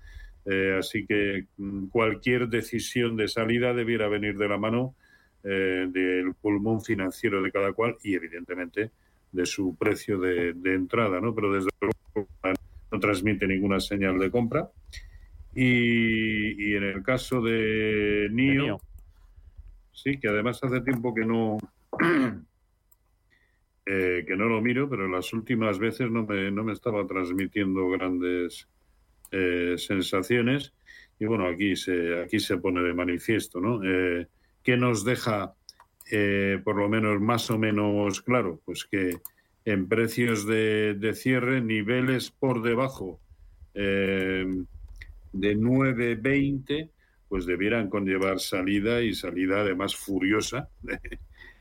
Eh, 0.47 0.77
así 0.79 1.05
que 1.07 1.47
mm, 1.57 1.87
cualquier 1.87 2.49
decisión 2.49 3.17
de 3.17 3.27
salida 3.27 3.75
debiera 3.75 4.09
venir 4.09 4.39
de 4.39 4.49
la 4.49 4.59
mano 4.59 4.95
eh, 5.43 5.89
del 5.91 6.35
pulmón 6.35 6.81
financiero 6.81 7.43
de 7.43 7.51
cada 7.51 7.73
cual 7.73 7.97
y 8.03 8.15
evidentemente 8.15 8.93
de 9.33 9.47
su 9.47 9.77
precio 9.77 10.21
de, 10.21 10.51
entrada, 10.65 11.21
¿no? 11.21 11.35
Pero 11.35 11.53
desde 11.53 11.71
luego 11.81 12.29
no 12.93 13.01
transmite 13.01 13.49
ninguna 13.49 13.81
señal 13.81 14.21
de 14.21 14.31
compra. 14.31 14.71
Y, 15.55 16.71
y 16.71 16.77
en 16.77 16.85
el 16.85 17.03
caso 17.03 17.43
de 17.43 18.29
NIO, 18.31 18.79
sí, 20.03 20.19
que 20.19 20.29
además 20.29 20.63
hace 20.63 20.81
tiempo 20.81 21.15
que 21.15 21.25
no 21.25 21.59
eh, 23.87 24.25
que 24.27 24.37
no 24.37 24.47
lo 24.47 24.61
miro, 24.61 24.89
pero 24.89 25.09
las 25.09 25.33
últimas 25.33 25.79
veces 25.79 26.11
no 26.11 26.25
me, 26.27 26.51
no 26.51 26.65
me 26.65 26.73
estaba 26.73 27.07
transmitiendo 27.07 27.89
grandes 27.89 28.69
eh, 29.31 29.75
sensaciones. 29.79 30.73
Y 31.19 31.27
bueno, 31.27 31.47
aquí 31.47 31.77
se, 31.77 32.21
aquí 32.21 32.41
se 32.41 32.57
pone 32.57 32.83
de 32.83 32.95
manifiesto, 32.95 33.61
¿no? 33.61 33.81
Eh, 33.85 34.27
que 34.63 34.77
nos 34.77 35.05
deja, 35.05 35.55
eh, 36.11 36.61
por 36.65 36.77
lo 36.77 36.89
menos 36.89 37.21
más 37.21 37.51
o 37.51 37.59
menos 37.59 38.21
claro, 38.23 38.61
pues 38.65 38.85
que 38.85 39.21
en 39.65 39.89
precios 39.89 40.47
de, 40.47 40.95
de 40.95 41.15
cierre, 41.15 41.61
niveles 41.61 42.31
por 42.31 42.63
debajo 42.63 43.21
eh, 43.75 44.45
de 45.33 45.57
9,20, 45.57 46.91
pues 47.33 47.47
debieran 47.47 47.89
conllevar 47.89 48.41
salida 48.41 49.01
y 49.01 49.15
salida 49.15 49.63
además 49.63 49.97
furiosa 49.97 50.69
de, 50.83 51.01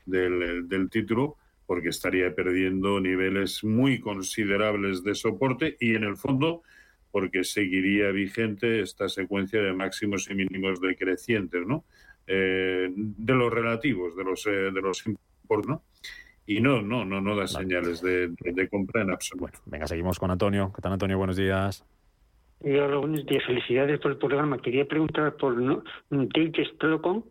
del, 0.04 0.68
del 0.68 0.90
título, 0.90 1.38
porque 1.64 1.88
estaría 1.88 2.34
perdiendo 2.34 3.00
niveles 3.00 3.64
muy 3.64 3.98
considerables 3.98 5.02
de 5.02 5.14
soporte 5.14 5.78
y 5.80 5.94
en 5.94 6.04
el 6.04 6.18
fondo 6.18 6.60
porque 7.10 7.42
seguiría 7.42 8.10
vigente 8.10 8.82
esta 8.82 9.08
secuencia 9.08 9.62
de 9.62 9.72
máximos 9.72 10.28
y 10.28 10.34
mínimos 10.34 10.78
decrecientes, 10.78 11.66
¿no? 11.66 11.86
Eh, 12.26 12.90
de 12.94 13.32
los 13.32 13.50
relativos, 13.50 14.14
de 14.14 14.24
los 14.24 14.46
eh, 14.46 14.50
de 14.50 14.82
los 14.82 15.06
imports, 15.06 15.68
¿no? 15.68 15.84
Y 16.44 16.60
no, 16.60 16.82
no, 16.82 17.06
no, 17.06 17.22
no 17.22 17.30
da 17.30 17.44
Vale. 17.44 17.48
señales 17.48 18.02
de, 18.02 18.28
de, 18.28 18.52
de 18.52 18.68
compra 18.68 19.00
en 19.00 19.10
absoluto. 19.10 19.58
Venga, 19.64 19.86
seguimos 19.86 20.18
con 20.18 20.30
Antonio. 20.30 20.70
¿Qué 20.76 20.82
tal, 20.82 20.92
Antonio? 20.92 21.16
Buenos 21.16 21.36
días. 21.36 21.82
Y 22.64 22.76
hola, 22.76 22.96
buenos 22.98 23.26
días. 23.26 23.42
Felicidades 23.46 23.98
por 24.00 24.12
el 24.12 24.18
programa. 24.18 24.58
Quería 24.58 24.86
preguntar 24.86 25.36
por 25.36 25.56
no, 25.56 25.82
Deutsche 26.10 26.64
Telecom, 26.78 27.24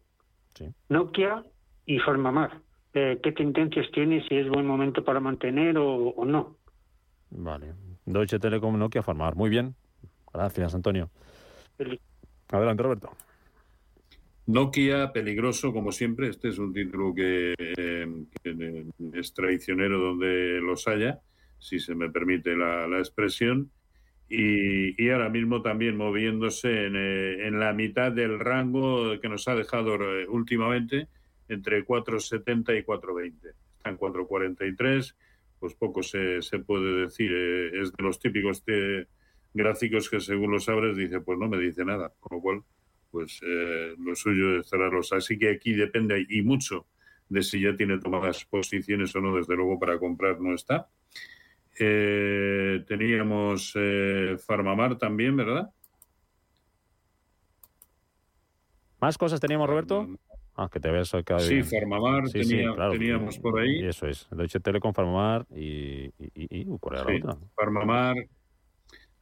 Sí. 0.56 0.65
Nokia 0.89 1.44
y 1.86 2.00
Farmamar. 2.00 2.60
Eh, 2.94 3.20
¿Qué 3.24 3.32
tendencias 3.32 3.89
tiene? 3.94 4.28
Si 4.28 4.36
es 4.36 4.50
buen 4.50 4.65
momento 4.65 5.04
para 5.06 5.22
mantener 5.22 5.78
o, 5.78 6.10
o 6.10 6.26
no. 6.26 6.58
Vale. 7.30 7.74
Deutsche 8.06 8.39
Telekom, 8.39 8.78
Nokia, 8.78 9.02
Farmar. 9.02 9.36
Muy 9.36 9.50
bien. 9.50 9.74
Gracias, 10.34 10.76
Antonio. 10.76 11.10
Feliz- 11.78 12.02
Adelante, 12.50 12.84
Roberto. 12.84 13.12
Nokia, 14.48 15.13
peligroso 15.13 15.72
como 15.72 15.94
siempre. 15.94 16.28
Este 16.28 16.50
es 16.50 16.60
un 16.60 16.74
título 16.74 17.13
que, 17.15 17.54
eh, 17.58 18.26
que 18.44 18.86
es 19.13 19.34
traicionero 19.34 19.98
donde 20.00 20.60
los 20.62 20.86
haya, 20.89 21.22
si 21.60 21.80
se 21.80 21.96
me 21.96 22.10
permite 22.10 22.58
la, 22.58 22.86
la 22.88 22.98
expresión. 23.00 23.72
Y, 24.34 25.04
y, 25.04 25.10
ahora 25.10 25.30
mismo 25.30 25.62
también 25.62 25.98
moviéndose 25.98 26.86
en, 26.86 26.96
eh, 26.96 27.48
en, 27.48 27.60
la 27.60 27.74
mitad 27.74 28.13
del 28.13 28.39
rango 28.39 29.20
que 29.20 29.28
nos 29.28 29.46
ha 29.50 29.56
dejado 29.56 29.96
eh, 29.96 30.26
últimamente 30.30 31.10
entre 31.50 31.86
4,70 31.86 32.80
y 32.80 32.84
4,20. 32.84 33.54
Está 33.78 33.89
en 33.89 33.98
4,43, 33.98 35.15
pues 35.60 35.76
poco 35.76 36.02
se, 36.02 36.41
se 36.41 36.60
puede 36.60 37.04
decir. 37.04 37.32
Eh, 37.34 37.82
es 37.82 37.91
de 37.91 38.04
los 38.04 38.20
típicos 38.20 38.63
de 38.65 39.08
gráficos 39.54 40.10
que 40.10 40.20
según 40.20 40.52
los 40.52 40.70
abres 40.70 40.96
dice, 40.96 41.20
pues 41.20 41.38
no 41.38 41.50
me 41.50 41.58
dice 41.58 41.84
nada. 41.84 42.13
Con 42.20 42.38
lo 42.38 42.41
cual, 42.41 42.63
pues 43.12 43.41
eh, 43.46 43.94
lo 44.00 44.15
suyo 44.15 44.60
es 44.60 44.70
cerrarlos. 44.70 45.12
Así 45.13 45.38
que 45.38 45.50
aquí 45.50 45.74
depende 45.74 46.26
y 46.30 46.41
mucho 46.41 46.88
de 47.30 47.44
si 47.44 47.62
ya 47.62 47.76
tiene 47.76 48.00
tomadas 48.00 48.46
posiciones 48.46 49.15
o 49.15 49.22
no. 49.22 49.36
Desde 49.36 49.56
luego 49.56 49.78
para 49.78 50.00
comprar 50.00 50.39
no 50.39 50.56
está. 50.56 50.89
Eh, 51.79 52.84
teníamos 52.88 53.73
eh, 53.75 54.38
Farmamar 54.45 54.97
también, 54.97 55.36
¿verdad? 55.36 55.69
¿Más 58.99 59.17
cosas 59.17 59.39
teníamos, 59.39 59.67
Roberto? 59.67 60.07
Ah, 60.55 60.69
que 60.71 60.79
te 60.79 60.91
ves 60.91 61.12
cada 61.25 61.39
Sí, 61.39 61.63
Farmamar 61.63 62.27
sí, 62.27 62.39
tenía, 62.39 62.69
sí, 62.69 62.75
claro. 62.75 62.91
teníamos 62.91 63.39
por 63.39 63.60
ahí. 63.60 63.79
Y 63.79 63.86
eso 63.86 64.07
es. 64.07 64.27
Deutsche 64.31 64.60
Telekom, 64.60 64.93
Farmamar 64.93 65.47
y, 65.55 66.05
y, 66.19 66.31
y, 66.36 66.62
y 66.62 66.65
¿cuál 66.79 66.97
era 66.99 67.05
Sí, 67.05 67.19
la 67.19 67.31
otra? 67.31 67.47
Farmamar. 67.55 68.15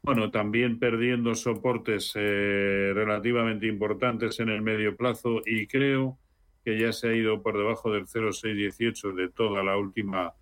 Bueno, 0.01 0.31
también 0.31 0.79
perdiendo 0.79 1.35
soportes 1.35 2.13
eh, 2.15 2.91
relativamente 2.93 3.67
importantes 3.67 4.39
en 4.39 4.49
el 4.49 4.61
medio 4.61 4.95
plazo 4.95 5.41
y 5.45 5.67
creo 5.67 6.17
que 6.63 6.79
ya 6.79 6.91
se 6.91 7.09
ha 7.09 7.13
ido 7.13 7.41
por 7.41 7.57
debajo 7.57 7.91
del 7.91 8.07
0,618 8.07 9.11
de 9.13 9.29
toda 9.29 9.63
la 9.63 9.77
última 9.77 10.33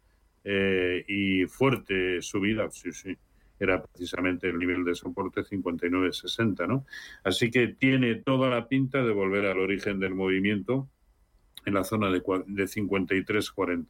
eh, 0.49 1.03
y 1.07 1.45
fuerte 1.45 2.21
subida. 2.21 2.69
Sí, 2.71 2.93
sí, 2.93 3.17
era 3.60 3.83
precisamente 3.83 4.47
el 4.47 4.57
nivel 4.57 4.86
de 4.86 4.95
soporte 4.95 5.41
59,60, 5.41 6.67
¿no? 6.67 6.86
Así 7.23 7.51
que 7.51 7.67
tiene 7.67 8.15
toda 8.15 8.49
la 8.49 8.69
pinta 8.69 9.03
de 9.03 9.12
volver 9.12 9.45
al 9.45 9.60
origen 9.60 9.99
del 9.99 10.15
movimiento 10.15 10.88
en 11.65 11.73
la 11.73 11.83
zona 11.83 12.10
de, 12.10 12.19
de 12.19 12.63
53,40. 12.63 13.88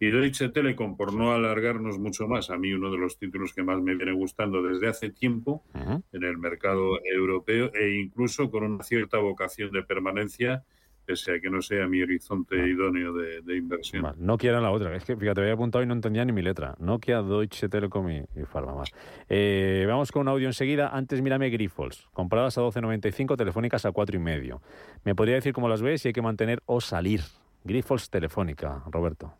Y 0.00 0.10
Deutsche 0.10 0.48
Telekom, 0.48 0.96
por 0.96 1.12
no 1.12 1.32
alargarnos 1.32 1.98
mucho 1.98 2.26
más, 2.26 2.50
a 2.50 2.56
mí 2.56 2.72
uno 2.72 2.90
de 2.90 2.98
los 2.98 3.18
títulos 3.18 3.52
que 3.52 3.62
más 3.62 3.80
me 3.82 3.94
viene 3.94 4.12
gustando 4.12 4.62
desde 4.62 4.88
hace 4.88 5.10
tiempo 5.10 5.62
en 5.74 6.24
el 6.24 6.38
mercado 6.38 6.98
europeo 7.04 7.70
e 7.72 8.00
incluso 8.00 8.50
con 8.50 8.64
una 8.64 8.82
cierta 8.82 9.18
vocación 9.18 9.70
de 9.70 9.82
permanencia, 9.82 10.64
pese 11.12 11.34
a 11.34 11.40
que 11.40 11.50
no 11.50 11.60
sea 11.60 11.86
mi 11.86 12.00
horizonte 12.00 12.56
idóneo 12.56 13.12
de, 13.12 13.42
de 13.42 13.56
inversión. 13.56 14.02
Vale, 14.02 14.16
Nokia 14.18 14.50
era 14.50 14.60
la 14.62 14.70
otra. 14.70 14.96
Es 14.96 15.04
que, 15.04 15.14
fíjate, 15.14 15.42
había 15.42 15.52
apuntado 15.52 15.84
y 15.84 15.86
no 15.86 15.92
entendía 15.92 16.24
ni 16.24 16.32
mi 16.32 16.40
letra. 16.40 16.74
Nokia, 16.78 17.20
Deutsche 17.20 17.68
Telekom 17.68 18.08
y, 18.08 18.18
y 18.34 18.44
Farmamar. 18.46 18.88
Eh, 19.28 19.84
vamos 19.86 20.10
con 20.10 20.22
un 20.22 20.28
audio 20.28 20.46
enseguida. 20.46 20.88
Antes 20.88 21.20
mírame 21.20 21.50
Grifols. 21.50 22.08
Compradas 22.14 22.56
a 22.56 22.62
12.95, 22.62 23.36
telefónicas 23.36 23.84
a 23.84 23.90
4,5. 23.90 24.60
¿Me 25.04 25.14
podría 25.14 25.34
decir 25.34 25.52
cómo 25.52 25.68
las 25.68 25.82
ves 25.82 26.00
si 26.00 26.08
hay 26.08 26.14
que 26.14 26.22
mantener 26.22 26.62
o 26.64 26.80
salir? 26.80 27.20
Grifols 27.64 28.08
Telefónica, 28.08 28.82
Roberto. 28.90 29.34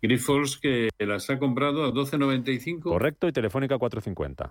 Grifols 0.00 0.56
que 0.56 0.88
las 0.98 1.28
ha 1.28 1.38
comprado 1.38 1.84
a 1.84 1.92
12.95. 1.92 2.80
Correcto, 2.84 3.28
y 3.28 3.32
Telefónica 3.32 3.76
4,50. 3.76 4.50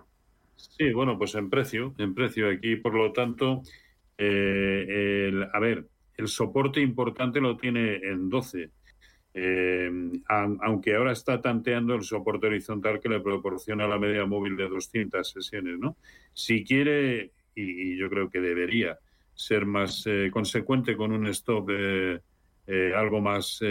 Sí, 0.56 0.94
bueno, 0.94 1.18
pues 1.18 1.34
en 1.34 1.50
precio, 1.50 1.96
en 1.98 2.14
precio 2.14 2.50
aquí, 2.52 2.76
por 2.76 2.94
lo 2.94 3.14
tanto, 3.14 3.64
eh, 4.22 5.48
a 5.54 5.60
ver, 5.60 5.88
el 6.18 6.28
soporte 6.28 6.82
importante 6.82 7.40
lo 7.40 7.56
tiene 7.56 7.96
en 7.96 8.30
12. 8.30 8.70
Eh, 9.34 9.92
aunque 10.28 10.96
ahora 10.96 11.14
está 11.14 11.40
tanteando 11.40 11.96
el 11.96 12.04
soporte 12.04 12.48
horizontal 12.48 13.00
que 13.00 13.08
le 13.08 13.22
proporciona 13.22 13.88
la 13.88 13.98
media 13.98 14.26
móvil 14.26 14.58
de 14.58 14.68
200 14.68 15.28
sesiones, 15.28 15.80
¿no? 15.80 15.96
Si 16.34 16.66
quiere, 16.66 17.32
y, 17.56 17.96
yo 17.96 18.10
creo 18.10 18.30
que 18.30 18.42
debería 18.42 19.00
ser 19.34 19.66
más 19.66 20.06
eh, 20.06 20.30
consecuente 20.34 20.98
con 20.98 21.14
un 21.14 21.28
stop 21.28 21.70
algo 22.96 23.20
más 23.20 23.64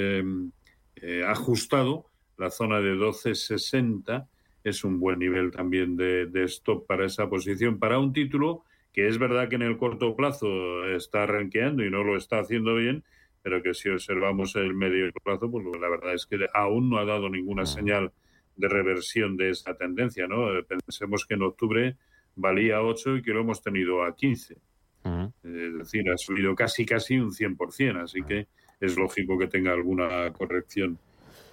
ajustado, 1.25 2.07
la 2.37 2.51
zona 2.51 2.81
de 2.81 2.95
12.60 2.95 4.27
es 4.65 4.83
un 4.83 4.99
buen 4.99 5.21
nivel 5.21 5.53
también 5.53 5.97
de 5.97 6.45
stop 6.45 6.85
para 6.85 7.07
esa 7.07 7.29
posición, 7.29 7.79
para 7.79 8.01
un 8.01 8.13
título 8.13 8.65
que 8.99 9.07
es 9.07 9.17
verdad 9.17 9.49
que 9.49 9.55
en 9.55 9.63
el 9.63 9.77
corto 9.77 10.17
plazo 10.17 10.85
está 10.87 11.25
ranqueando 11.25 11.85
y 11.85 11.89
no 11.89 12.03
lo 12.03 12.17
está 12.17 12.41
haciendo 12.41 12.75
bien, 12.75 13.05
pero 13.45 13.63
que 13.63 13.73
si 13.73 13.89
observamos 13.89 14.57
el 14.57 14.75
medio 14.75 15.09
plazo, 15.23 15.49
pues 15.49 15.65
la 15.81 15.89
verdad 15.89 16.15
es 16.15 16.27
que 16.27 16.37
aún 16.53 16.91
no 16.91 16.99
ha 16.99 17.05
dado 17.05 17.31
ninguna 17.31 17.65
señal 17.65 18.11
de 18.57 18.69
reversión 18.69 19.37
de 19.37 19.51
esa 19.51 19.77
tendencia, 19.77 20.27
¿no? 20.27 20.53
Eh, 20.53 20.65
Pensemos 20.65 21.25
que 21.27 21.35
en 21.35 21.43
octubre 21.43 21.97
valía 22.35 22.83
8 22.83 23.19
y 23.19 23.23
que 23.23 23.31
lo 23.31 23.43
hemos 23.43 23.63
tenido 23.63 24.03
a 24.03 24.17
15. 24.17 24.57
Ujú. 25.05 25.33
Es 25.45 25.79
decir, 25.79 26.11
ha 26.11 26.17
subido 26.17 26.57
casi 26.57 26.85
casi 26.85 27.21
un 27.21 27.31
100%, 27.31 28.03
así 28.03 28.25
que 28.25 28.49
es 28.81 28.97
lógico 28.97 29.39
que 29.39 29.47
tenga 29.47 29.75
alguna 29.75 30.33
corrección. 30.33 30.99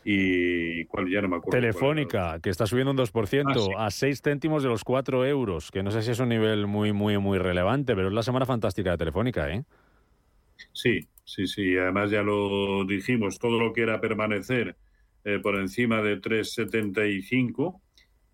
Y 0.08 0.86
cuál 0.86 1.10
ya 1.10 1.20
no 1.20 1.28
me 1.30 1.38
acuerdo. 1.38 1.60
Telefónica, 1.60 2.40
que 2.40 2.52
está 2.52 2.68
subiendo 2.68 2.92
un 2.92 2.98
2% 2.98 3.74
Ah, 3.76 3.90
sí. 3.90 4.06
a 4.06 4.10
6 4.12 4.22
céntimos 4.22 4.62
de 4.62 4.70
los 4.70 4.84
4 4.84 5.26
euros, 5.26 5.72
que 5.72 5.82
no 5.82 5.90
sé 5.90 6.04
si 6.04 6.12
es 6.12 6.20
un 6.20 6.30
nivel 6.30 6.68
muy, 6.68 6.94
muy, 6.94 7.18
muy 7.18 7.40
relevante, 7.40 7.96
pero 7.96 8.10
es 8.10 8.14
la 8.14 8.22
semana 8.22 8.46
fantástica 8.46 8.92
de 8.92 8.98
Telefónica, 8.98 9.50
¿eh? 9.50 9.64
Sí, 10.74 11.08
sí, 11.24 11.48
sí. 11.48 11.76
Además 11.76 12.12
ya 12.12 12.22
lo 12.22 12.86
dijimos, 12.86 13.40
todo 13.40 13.60
lo 13.60 13.74
que 13.74 13.82
era 13.82 14.00
permanecer 14.00 14.76
eh, 15.24 15.40
por 15.42 15.56
encima 15.56 16.04
de 16.04 16.22
3,75, 16.22 17.82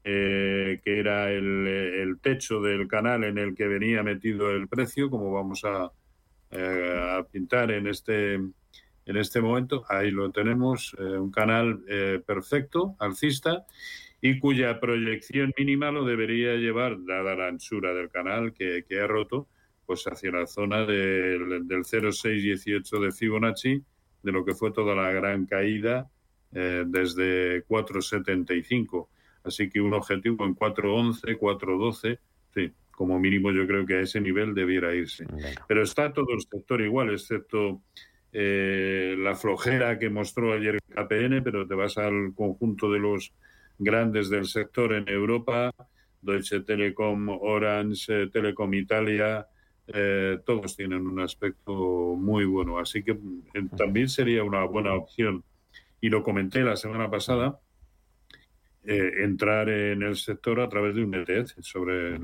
eh, 0.03 0.81
que 0.84 0.99
era 0.99 1.31
el, 1.31 1.67
el 1.67 2.19
techo 2.19 2.60
del 2.60 2.89
canal 2.89 3.23
en 3.23 3.38
el 3.38 3.55
que 3.55 3.67
venía 3.69 4.03
metido 4.03 4.51
el 4.51 4.67
precio, 4.67 5.10
como 5.10 5.31
vamos 5.31 5.63
a, 5.63 5.89
eh, 6.51 7.17
a 7.17 7.23
pintar 7.23 7.71
en 7.71 7.88
este, 7.88 8.39
en 9.05 9.17
este 9.17 9.41
momento. 9.41 9.83
Ahí 9.89 10.11
lo 10.11 10.31
tenemos, 10.31 10.95
eh, 10.99 11.03
un 11.17 11.31
canal 11.31 11.83
eh, 11.87 12.21
perfecto, 12.25 12.95
alcista, 12.99 13.65
y 14.21 14.39
cuya 14.39 14.79
proyección 14.79 15.53
mínima 15.57 15.91
lo 15.91 16.05
debería 16.05 16.53
llevar, 16.55 17.03
dada 17.05 17.35
la 17.35 17.47
anchura 17.47 17.93
del 17.93 18.09
canal 18.09 18.53
que, 18.53 18.85
que 18.87 18.99
ha 18.99 19.07
roto, 19.07 19.47
pues 19.85 20.05
hacia 20.05 20.31
la 20.31 20.45
zona 20.45 20.85
del, 20.85 21.67
del 21.67 21.83
0,618 21.83 22.99
de 22.99 23.11
Fibonacci, 23.11 23.83
de 24.23 24.31
lo 24.31 24.45
que 24.45 24.53
fue 24.53 24.71
toda 24.71 24.95
la 24.95 25.11
gran 25.11 25.45
caída 25.45 26.09
eh, 26.53 26.83
desde 26.85 27.65
4,75. 27.65 29.07
Así 29.43 29.69
que 29.69 29.81
un 29.81 29.93
objetivo 29.93 30.45
en 30.45 30.55
4,11, 30.55 31.39
4,12, 31.39 32.19
sí, 32.53 32.71
como 32.91 33.19
mínimo 33.19 33.51
yo 33.51 33.65
creo 33.65 33.85
que 33.85 33.95
a 33.95 34.01
ese 34.01 34.21
nivel 34.21 34.53
debiera 34.53 34.93
irse. 34.93 35.25
Pero 35.67 35.81
está 35.81 36.13
todo 36.13 36.27
el 36.33 36.41
sector 36.41 36.81
igual, 36.81 37.09
excepto 37.11 37.81
eh, 38.33 39.15
la 39.17 39.35
flojera 39.35 39.99
que 39.99 40.09
mostró 40.09 40.53
ayer 40.53 40.79
KPN, 40.89 41.43
pero 41.43 41.67
te 41.67 41.75
vas 41.75 41.97
al 41.97 42.33
conjunto 42.35 42.91
de 42.91 42.99
los 42.99 43.33
grandes 43.77 44.29
del 44.29 44.45
sector 44.45 44.93
en 44.93 45.07
Europa, 45.07 45.73
Deutsche 46.21 46.61
Telekom, 46.61 47.29
Orange, 47.29 48.23
eh, 48.23 48.27
Telecom 48.31 48.73
Italia, 48.73 49.47
eh, 49.87 50.39
todos 50.45 50.75
tienen 50.77 51.05
un 51.07 51.19
aspecto 51.19 51.73
muy 51.73 52.45
bueno. 52.45 52.79
Así 52.79 53.03
que 53.03 53.11
eh, 53.11 53.67
también 53.77 54.09
sería 54.09 54.43
una 54.43 54.63
buena 54.63 54.93
opción. 54.93 55.43
Y 55.99 56.09
lo 56.09 56.23
comenté 56.23 56.61
la 56.61 56.77
semana 56.77 57.09
pasada, 57.09 57.59
eh, 58.83 59.11
entrar 59.23 59.69
en 59.69 60.01
el 60.01 60.15
sector 60.15 60.59
a 60.59 60.69
través 60.69 60.95
de 60.95 61.03
un 61.03 61.13
ETF 61.13 61.59
sobre 61.59 62.19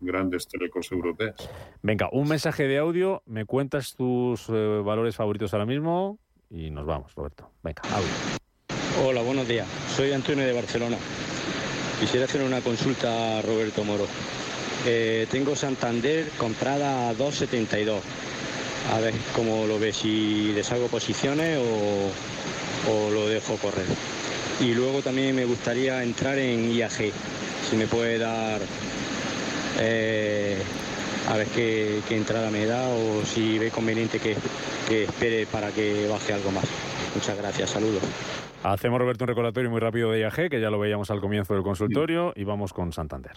grandes 0.00 0.46
telecos 0.48 0.90
europeas. 0.92 1.48
Venga, 1.82 2.08
un 2.12 2.28
mensaje 2.28 2.66
de 2.66 2.78
audio, 2.78 3.22
me 3.26 3.44
cuentas 3.44 3.94
tus 3.94 4.48
eh, 4.48 4.52
valores 4.52 5.16
favoritos 5.16 5.52
ahora 5.52 5.66
mismo 5.66 6.18
y 6.50 6.70
nos 6.70 6.86
vamos, 6.86 7.14
Roberto. 7.14 7.50
Venga, 7.62 7.82
audio. 7.92 9.06
Hola, 9.06 9.22
buenos 9.22 9.46
días. 9.46 9.66
Soy 9.94 10.12
Antonio 10.12 10.46
de 10.46 10.52
Barcelona. 10.52 10.96
Quisiera 12.00 12.26
hacer 12.26 12.42
una 12.42 12.60
consulta 12.60 13.38
a 13.38 13.42
Roberto 13.42 13.84
Moro. 13.84 14.06
Eh, 14.86 15.26
tengo 15.30 15.56
Santander 15.56 16.28
comprada 16.38 17.08
a 17.08 17.14
2,72. 17.14 18.00
A 18.94 19.00
ver 19.00 19.14
cómo 19.34 19.66
lo 19.66 19.78
ves, 19.78 19.96
si 19.96 20.52
deshago 20.52 20.86
posiciones 20.86 21.58
o, 21.58 22.10
o 22.90 23.10
lo 23.10 23.28
dejo 23.28 23.56
correr. 23.56 23.86
Y 24.60 24.74
luego 24.74 25.02
también 25.02 25.34
me 25.34 25.44
gustaría 25.44 26.02
entrar 26.02 26.38
en 26.38 26.70
IAG, 26.70 27.12
si 27.68 27.76
me 27.76 27.86
puede 27.86 28.18
dar, 28.18 28.60
eh, 29.80 30.62
a 31.28 31.36
ver 31.36 31.46
qué, 31.48 32.00
qué 32.08 32.16
entrada 32.16 32.50
me 32.50 32.66
da 32.66 32.88
o 32.88 33.24
si 33.24 33.58
ve 33.58 33.70
conveniente 33.70 34.18
que, 34.18 34.36
que 34.88 35.04
espere 35.04 35.46
para 35.46 35.70
que 35.70 36.06
baje 36.08 36.32
algo 36.32 36.50
más. 36.50 36.64
Muchas 37.14 37.36
gracias, 37.38 37.70
saludos. 37.70 38.02
Hacemos, 38.62 38.98
Roberto, 38.98 39.24
un 39.24 39.28
recordatorio 39.28 39.70
muy 39.70 39.80
rápido 39.80 40.10
de 40.10 40.20
IAG, 40.20 40.50
que 40.50 40.60
ya 40.60 40.70
lo 40.70 40.78
veíamos 40.78 41.10
al 41.10 41.20
comienzo 41.20 41.54
del 41.54 41.62
consultorio, 41.62 42.32
y 42.34 42.44
vamos 42.44 42.72
con 42.72 42.92
Santander. 42.92 43.32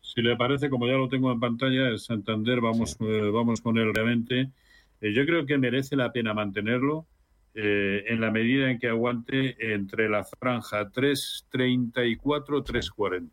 si 0.00 0.22
le 0.22 0.36
parece, 0.36 0.68
como 0.68 0.86
ya 0.86 0.94
lo 0.94 1.08
tengo 1.08 1.30
en 1.30 1.38
pantalla, 1.38 1.88
el 1.88 1.98
Santander, 1.98 2.60
vamos, 2.60 2.96
eh, 3.00 3.30
vamos 3.32 3.60
con 3.60 3.78
él 3.78 3.94
realmente. 3.94 4.50
Eh, 5.00 5.12
yo 5.12 5.24
creo 5.24 5.46
que 5.46 5.56
merece 5.58 5.94
la 5.94 6.12
pena 6.12 6.34
mantenerlo 6.34 7.06
eh, 7.54 8.04
en 8.08 8.20
la 8.20 8.30
medida 8.30 8.70
en 8.70 8.78
que 8.78 8.88
aguante 8.88 9.72
entre 9.72 10.08
la 10.08 10.24
franja 10.24 10.90
3.34 10.90 12.18
3.40. 12.18 13.30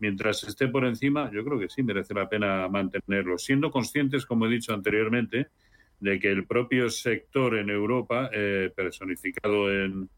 Mientras 0.00 0.42
esté 0.44 0.68
por 0.68 0.84
encima, 0.84 1.30
yo 1.30 1.44
creo 1.44 1.58
que 1.58 1.68
sí 1.68 1.82
merece 1.82 2.14
la 2.14 2.28
pena 2.28 2.66
mantenerlo, 2.68 3.38
siendo 3.38 3.70
conscientes, 3.70 4.26
como 4.26 4.46
he 4.46 4.50
dicho 4.50 4.72
anteriormente, 4.72 5.48
de 6.00 6.18
que 6.18 6.30
el 6.30 6.46
propio 6.46 6.88
sector 6.90 7.56
en 7.58 7.68
Europa, 7.68 8.30
eh, 8.32 8.72
personificado 8.74 9.70
en, 9.70 10.08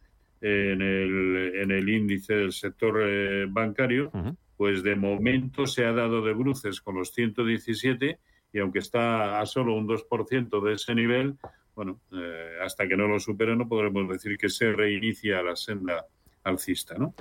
en, 0.40 0.82
el, 0.82 1.52
en 1.56 1.70
el 1.72 1.88
índice 1.88 2.34
del 2.34 2.52
sector 2.52 3.00
eh, 3.02 3.46
bancario, 3.48 4.12
pues 4.56 4.84
de 4.84 4.94
momento 4.94 5.66
se 5.66 5.84
ha 5.84 5.92
dado 5.92 6.22
de 6.22 6.32
bruces 6.32 6.80
con 6.80 6.94
los 6.94 7.12
117 7.12 8.18
y 8.52 8.58
aunque 8.60 8.78
está 8.78 9.40
a 9.40 9.46
solo 9.46 9.74
un 9.74 9.88
2% 9.88 10.62
de 10.62 10.74
ese 10.74 10.94
nivel, 10.94 11.36
bueno, 11.74 12.00
eh, 12.12 12.58
hasta 12.62 12.86
que 12.86 12.96
no 12.96 13.08
lo 13.08 13.18
supere 13.18 13.56
no 13.56 13.68
podremos 13.68 14.08
decir 14.08 14.36
que 14.36 14.48
se 14.48 14.72
reinicia 14.72 15.42
la 15.42 15.56
senda 15.56 16.06
alcista, 16.44 16.96
¿no? 16.96 17.14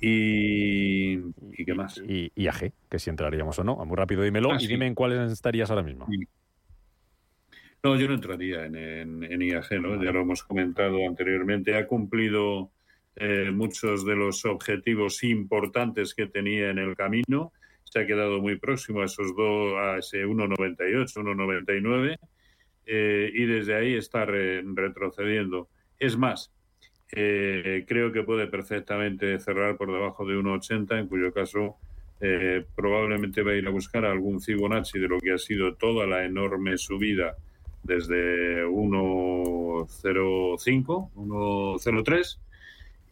Y, 0.00 1.14
y, 1.52 1.64
qué 1.64 1.74
más? 1.74 1.98
Y, 2.06 2.32
y, 2.34 2.46
AG, 2.48 2.72
que 2.90 2.98
si 2.98 3.10
entraríamos 3.10 3.58
o 3.58 3.64
no. 3.64 3.76
Muy 3.84 3.96
rápido, 3.96 4.22
dímelo 4.22 4.52
Ah, 4.52 4.56
y 4.56 4.60
sí. 4.60 4.66
dime 4.68 4.86
en 4.86 4.94
cuáles 4.94 5.30
estarías 5.30 5.70
ahora 5.70 5.82
mismo. 5.82 6.06
No, 7.82 7.96
yo 7.96 8.08
no 8.08 8.14
entraría 8.14 8.66
en, 8.66 8.74
en, 8.76 9.22
en 9.24 9.42
IAG, 9.42 9.80
¿no? 9.80 10.02
Ya 10.02 10.10
lo 10.10 10.22
hemos 10.22 10.42
comentado 10.42 11.06
anteriormente. 11.06 11.76
Ha 11.76 11.86
cumplido 11.86 12.72
eh, 13.14 13.50
muchos 13.52 14.04
de 14.04 14.16
los 14.16 14.44
objetivos 14.44 15.22
importantes 15.22 16.14
que 16.14 16.26
tenía 16.26 16.70
en 16.70 16.78
el 16.78 16.96
camino. 16.96 17.52
Se 17.84 18.00
ha 18.00 18.06
quedado 18.06 18.40
muy 18.40 18.58
próximo 18.58 19.02
a 19.02 19.04
esos 19.04 19.36
dos, 19.36 19.74
a 19.78 19.98
ese 19.98 20.26
1,98, 20.26 21.14
1,99 21.14 22.18
eh, 22.86 23.30
y 23.32 23.44
desde 23.44 23.74
ahí 23.76 23.94
está 23.94 24.24
re- 24.24 24.62
retrocediendo. 24.64 25.68
Es 25.98 26.16
más, 26.16 26.52
eh, 27.12 27.84
creo 27.86 28.12
que 28.12 28.22
puede 28.22 28.46
perfectamente 28.46 29.38
cerrar 29.38 29.76
por 29.76 29.92
debajo 29.92 30.26
de 30.26 30.36
1,80, 30.36 30.98
en 30.98 31.06
cuyo 31.06 31.32
caso 31.32 31.76
eh, 32.20 32.64
probablemente 32.74 33.42
va 33.42 33.52
a 33.52 33.56
ir 33.56 33.66
a 33.66 33.70
buscar 33.70 34.04
algún 34.04 34.40
Fibonacci 34.40 34.98
de 34.98 35.08
lo 35.08 35.20
que 35.20 35.32
ha 35.32 35.38
sido 35.38 35.74
toda 35.74 36.06
la 36.06 36.24
enorme 36.24 36.76
subida 36.78 37.36
desde 37.82 38.66
1,05, 38.66 41.10
1,03 41.14 42.38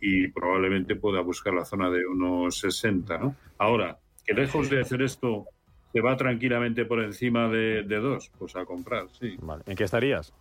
y 0.01 0.29
probablemente 0.29 0.97
pueda 0.97 1.21
buscar 1.21 1.55
la 1.55 1.65
zona 1.65 1.91
de 1.91 2.01
1,60. 2.01 3.21
¿no? 3.21 3.37
Ahora, 3.59 3.99
que 4.27 4.35
lejos 4.35 4.69
de 4.71 4.81
hacer 4.81 5.03
esto 5.03 5.47
se 5.93 6.01
va 6.01 6.17
tranquilamente 6.17 6.85
por 6.85 7.01
encima 7.03 7.49
de, 7.49 7.85
de 7.85 7.97
2, 7.97 8.33
pues 8.39 8.57
a 8.57 8.65
comprar, 8.65 9.07
sí. 9.13 9.37
¿En 9.67 9.77
qué 9.77 9.85
estarías? 9.85 10.35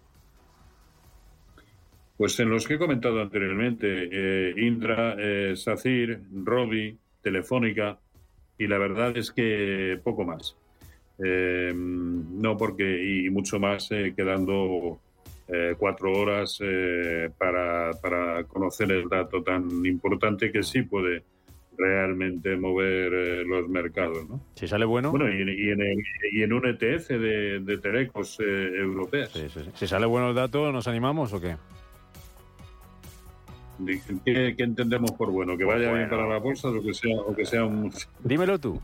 Pues 2.17 2.39
en 2.39 2.49
los 2.49 2.67
que 2.67 2.75
he 2.75 2.77
comentado 2.77 3.21
anteriormente, 3.21 3.87
eh, 4.11 4.53
Indra, 4.57 5.15
eh, 5.17 5.55
SACIR, 5.55 6.19
Robi, 6.43 6.97
Telefónica, 7.21 7.99
y 8.57 8.67
la 8.67 8.77
verdad 8.77 9.17
es 9.17 9.31
que 9.31 9.99
poco 10.03 10.23
más. 10.23 10.55
Eh, 11.23 11.71
no 11.75 12.57
porque, 12.57 13.03
y 13.25 13.29
mucho 13.29 13.59
más 13.59 13.91
eh, 13.91 14.13
quedando 14.15 14.99
eh, 15.47 15.75
cuatro 15.77 16.11
horas 16.13 16.59
eh, 16.61 17.29
para, 17.37 17.91
para 18.01 18.43
conocer 18.45 18.91
el 18.91 19.09
dato 19.09 19.41
tan 19.43 19.85
importante 19.85 20.51
que 20.51 20.63
sí 20.63 20.83
puede 20.83 21.23
realmente 21.77 22.55
mover 22.55 23.45
los 23.45 23.67
mercados. 23.67 24.29
¿no? 24.29 24.39
Si 24.55 24.67
sale 24.67 24.85
bueno. 24.85 25.09
Bueno, 25.11 25.29
y, 25.31 25.37
y 25.41 25.69
en, 25.71 25.81
el- 25.81 26.03
y 26.31 26.43
en 26.43 26.53
un 26.53 26.67
ETF 26.67 27.09
de, 27.09 27.59
de 27.59 27.77
telecos 27.79 28.39
eh, 28.39 28.69
europeas. 28.77 29.31
Si 29.73 29.87
sale 29.87 30.05
bueno 30.05 30.29
el 30.29 30.35
dato, 30.35 30.71
¿nos 30.71 30.87
animamos 30.87 31.33
o 31.33 31.41
qué? 31.41 31.55
¿Qué, 33.85 34.55
qué 34.57 34.63
entendemos 34.63 35.11
por 35.11 35.31
bueno? 35.31 35.57
¿Que 35.57 35.63
vaya 35.65 35.91
bien 35.93 36.09
para 36.09 36.27
la 36.27 36.37
bolsa 36.37 36.69
o 36.69 36.81
que 36.81 36.93
sea, 36.93 37.15
o 37.19 37.35
que 37.35 37.45
sea 37.45 37.65
un... 37.65 37.91
Dímelo 38.23 38.59
tú. 38.59 38.79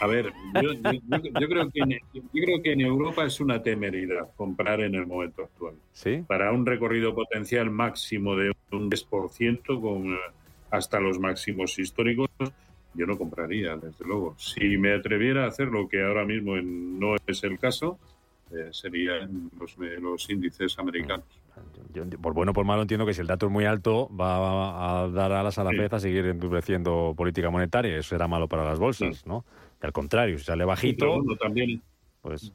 A 0.00 0.06
ver, 0.06 0.32
yo, 0.62 0.72
yo- 0.72 0.92
yo- 0.92 1.40
yo 1.40 1.48
creo 1.48 1.70
que 1.70 1.80
en, 1.80 1.90
yo 2.12 2.22
creo 2.44 2.62
que 2.62 2.72
en 2.72 2.80
Europa 2.80 3.24
es 3.24 3.40
una 3.40 3.62
temeridad 3.62 4.28
comprar 4.36 4.80
en 4.80 4.94
el 4.94 5.06
momento 5.06 5.42
actual. 5.44 5.74
¿Sí? 5.92 6.24
Para 6.26 6.52
un 6.52 6.64
recorrido 6.66 7.14
potencial 7.14 7.70
máximo 7.70 8.36
de 8.36 8.52
un 8.72 8.90
10% 8.90 9.80
con 9.80 10.14
eh, 10.14 10.18
hasta 10.70 11.00
los 11.00 11.18
máximos 11.18 11.78
históricos, 11.78 12.28
yo 12.94 13.06
no 13.06 13.16
compraría, 13.18 13.76
desde 13.76 14.04
luego. 14.04 14.34
Si 14.38 14.76
me 14.78 14.94
atreviera 14.94 15.44
a 15.44 15.48
hacer 15.48 15.68
lo 15.68 15.88
que 15.88 16.02
ahora 16.02 16.24
mismo 16.24 16.56
no 16.56 17.14
es 17.26 17.44
el 17.44 17.58
caso, 17.58 17.98
eh, 18.50 18.68
serían 18.72 19.50
los, 19.60 19.72
eh, 19.78 19.98
los 20.00 20.28
índices 20.30 20.78
americanos. 20.78 21.26
Yo, 21.92 22.04
por 22.20 22.34
bueno 22.34 22.50
o 22.50 22.54
por 22.54 22.64
malo 22.64 22.82
entiendo 22.82 23.06
que 23.06 23.14
si 23.14 23.20
el 23.20 23.26
dato 23.26 23.46
es 23.46 23.52
muy 23.52 23.64
alto 23.64 24.08
va 24.14 25.02
a 25.02 25.08
dar 25.08 25.32
alas 25.32 25.58
a 25.58 25.64
la. 25.64 25.70
Fed 25.70 25.92
a 25.92 26.00
seguir 26.00 26.26
endureciendo 26.26 27.14
política 27.16 27.50
monetaria. 27.50 27.96
Eso 27.96 28.10
será 28.10 28.28
malo 28.28 28.48
para 28.48 28.64
las 28.64 28.78
bolsas, 28.78 29.26
¿no? 29.26 29.44
Y 29.82 29.86
al 29.86 29.92
contrario, 29.92 30.38
si 30.38 30.44
sale 30.44 30.64
bajito, 30.64 31.22
también 31.40 31.80
pues... 32.20 32.52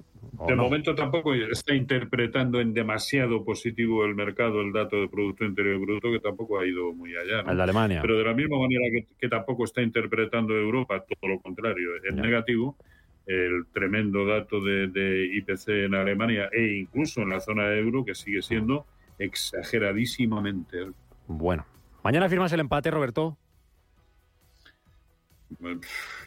De 0.48 0.56
no. 0.56 0.64
momento 0.64 0.96
tampoco 0.96 1.34
está 1.34 1.76
interpretando 1.76 2.60
en 2.60 2.74
demasiado 2.74 3.44
positivo 3.44 4.04
el 4.06 4.16
mercado 4.16 4.62
el 4.62 4.72
dato 4.72 4.96
de 4.98 5.08
Producto 5.08 5.46
Interior 5.46 5.80
Bruto, 5.80 6.12
que 6.12 6.20
tampoco 6.20 6.60
ha 6.60 6.66
ido 6.66 6.92
muy 6.94 7.16
allá. 7.16 7.44
¿no? 7.44 7.52
El 7.52 7.58
de 7.58 7.64
Alemania. 7.64 8.02
Pero 8.02 8.18
de 8.18 8.24
la 8.24 8.34
misma 8.34 8.58
manera 8.58 8.86
que, 8.92 9.06
que 9.18 9.30
tampoco 9.30 9.66
está 9.66 9.82
interpretando 9.82 10.56
Europa, 10.56 11.04
todo 11.04 11.30
lo 11.30 11.40
contrario, 11.40 11.90
en 12.04 12.16
negativo, 12.16 12.76
el 13.28 13.66
tremendo 13.72 14.26
dato 14.26 14.60
de, 14.62 14.88
de 14.88 15.26
IPC 15.38 15.70
en 15.86 15.96
Alemania 15.96 16.50
e 16.52 16.80
incluso 16.80 17.22
en 17.22 17.30
la 17.30 17.40
zona 17.40 17.74
euro, 17.74 18.04
que 18.04 18.16
sigue 18.16 18.42
siendo 18.42 18.86
exageradísimamente. 19.20 20.88
Bueno. 21.28 21.66
Mañana 22.04 22.28
firmas 22.30 22.52
el 22.54 22.60
empate, 22.60 22.92
Roberto. 22.92 23.38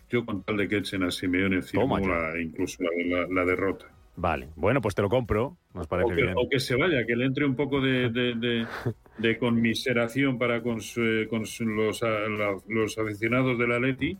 Yo 0.08 0.24
con 0.24 0.42
tal 0.44 0.56
de 0.56 0.68
que 0.68 0.78
echen 0.78 1.02
a 1.02 1.10
Simeone 1.10 1.62
firmo 1.62 1.98
la, 1.98 2.40
incluso 2.40 2.82
la, 2.82 2.90
la- 3.20 3.26
la 3.28 3.44
derrota. 3.44 3.86
Vale. 4.18 4.48
Bueno, 4.56 4.80
pues 4.80 4.94
te 4.94 5.02
lo 5.02 5.08
compro. 5.10 5.58
Nos 5.74 5.86
parece 5.88 6.12
o 6.12 6.16
que, 6.16 6.22
bien. 6.22 6.34
o 6.36 6.48
que 6.48 6.58
se 6.60 6.74
vaya, 6.76 7.04
que 7.06 7.16
le 7.16 7.26
entre 7.26 7.44
un 7.44 7.54
poco 7.54 7.80
de, 7.80 8.08
de- 8.08 8.34
de- 8.34 8.66
de 9.18 9.38
conmiseración 9.38 10.38
para 10.38 10.62
con, 10.62 10.80
su- 10.80 11.26
con 11.28 11.44
su- 11.44 11.66
los, 11.66 12.02
a- 12.02 12.08
la- 12.28 12.56
los 12.68 12.96
aficionados 12.98 13.58
del 13.58 13.72
Atleti 13.72 14.16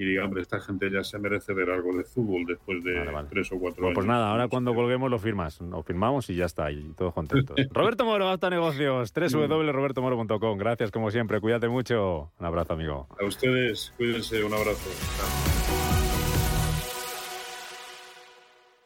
y 0.00 0.04
diga, 0.04 0.24
hombre, 0.24 0.42
esta 0.42 0.60
gente 0.60 0.88
ya 0.90 1.02
se 1.02 1.18
merece 1.18 1.52
ver 1.52 1.70
algo 1.70 1.94
de 1.96 2.04
fútbol 2.04 2.46
después 2.46 2.82
de 2.84 3.04
tres 3.28 3.50
o 3.52 3.58
cuatro 3.58 3.82
Bueno, 3.82 3.86
años. 3.88 3.94
pues 3.96 4.06
nada, 4.06 4.30
ahora 4.30 4.46
cuando 4.48 4.72
colguemos 4.74 5.10
lo 5.10 5.18
firmas. 5.18 5.60
Lo 5.60 5.82
firmamos 5.82 6.30
y 6.30 6.36
ya 6.36 6.44
está, 6.46 6.70
y 6.70 6.92
todos 6.96 7.12
contentos. 7.12 7.56
Roberto 7.72 8.04
Moro, 8.04 8.28
hasta 8.28 8.48
negocios. 8.48 9.12
www.robertomoro.com. 9.12 10.56
Gracias 10.56 10.90
como 10.92 11.10
siempre, 11.10 11.40
cuídate 11.40 11.68
mucho. 11.68 12.30
Un 12.38 12.46
abrazo, 12.46 12.74
amigo. 12.74 13.08
A 13.20 13.24
ustedes, 13.24 13.92
cuídense, 13.96 14.42
un 14.44 14.54
abrazo. 14.54 14.88
Chao. 15.18 15.67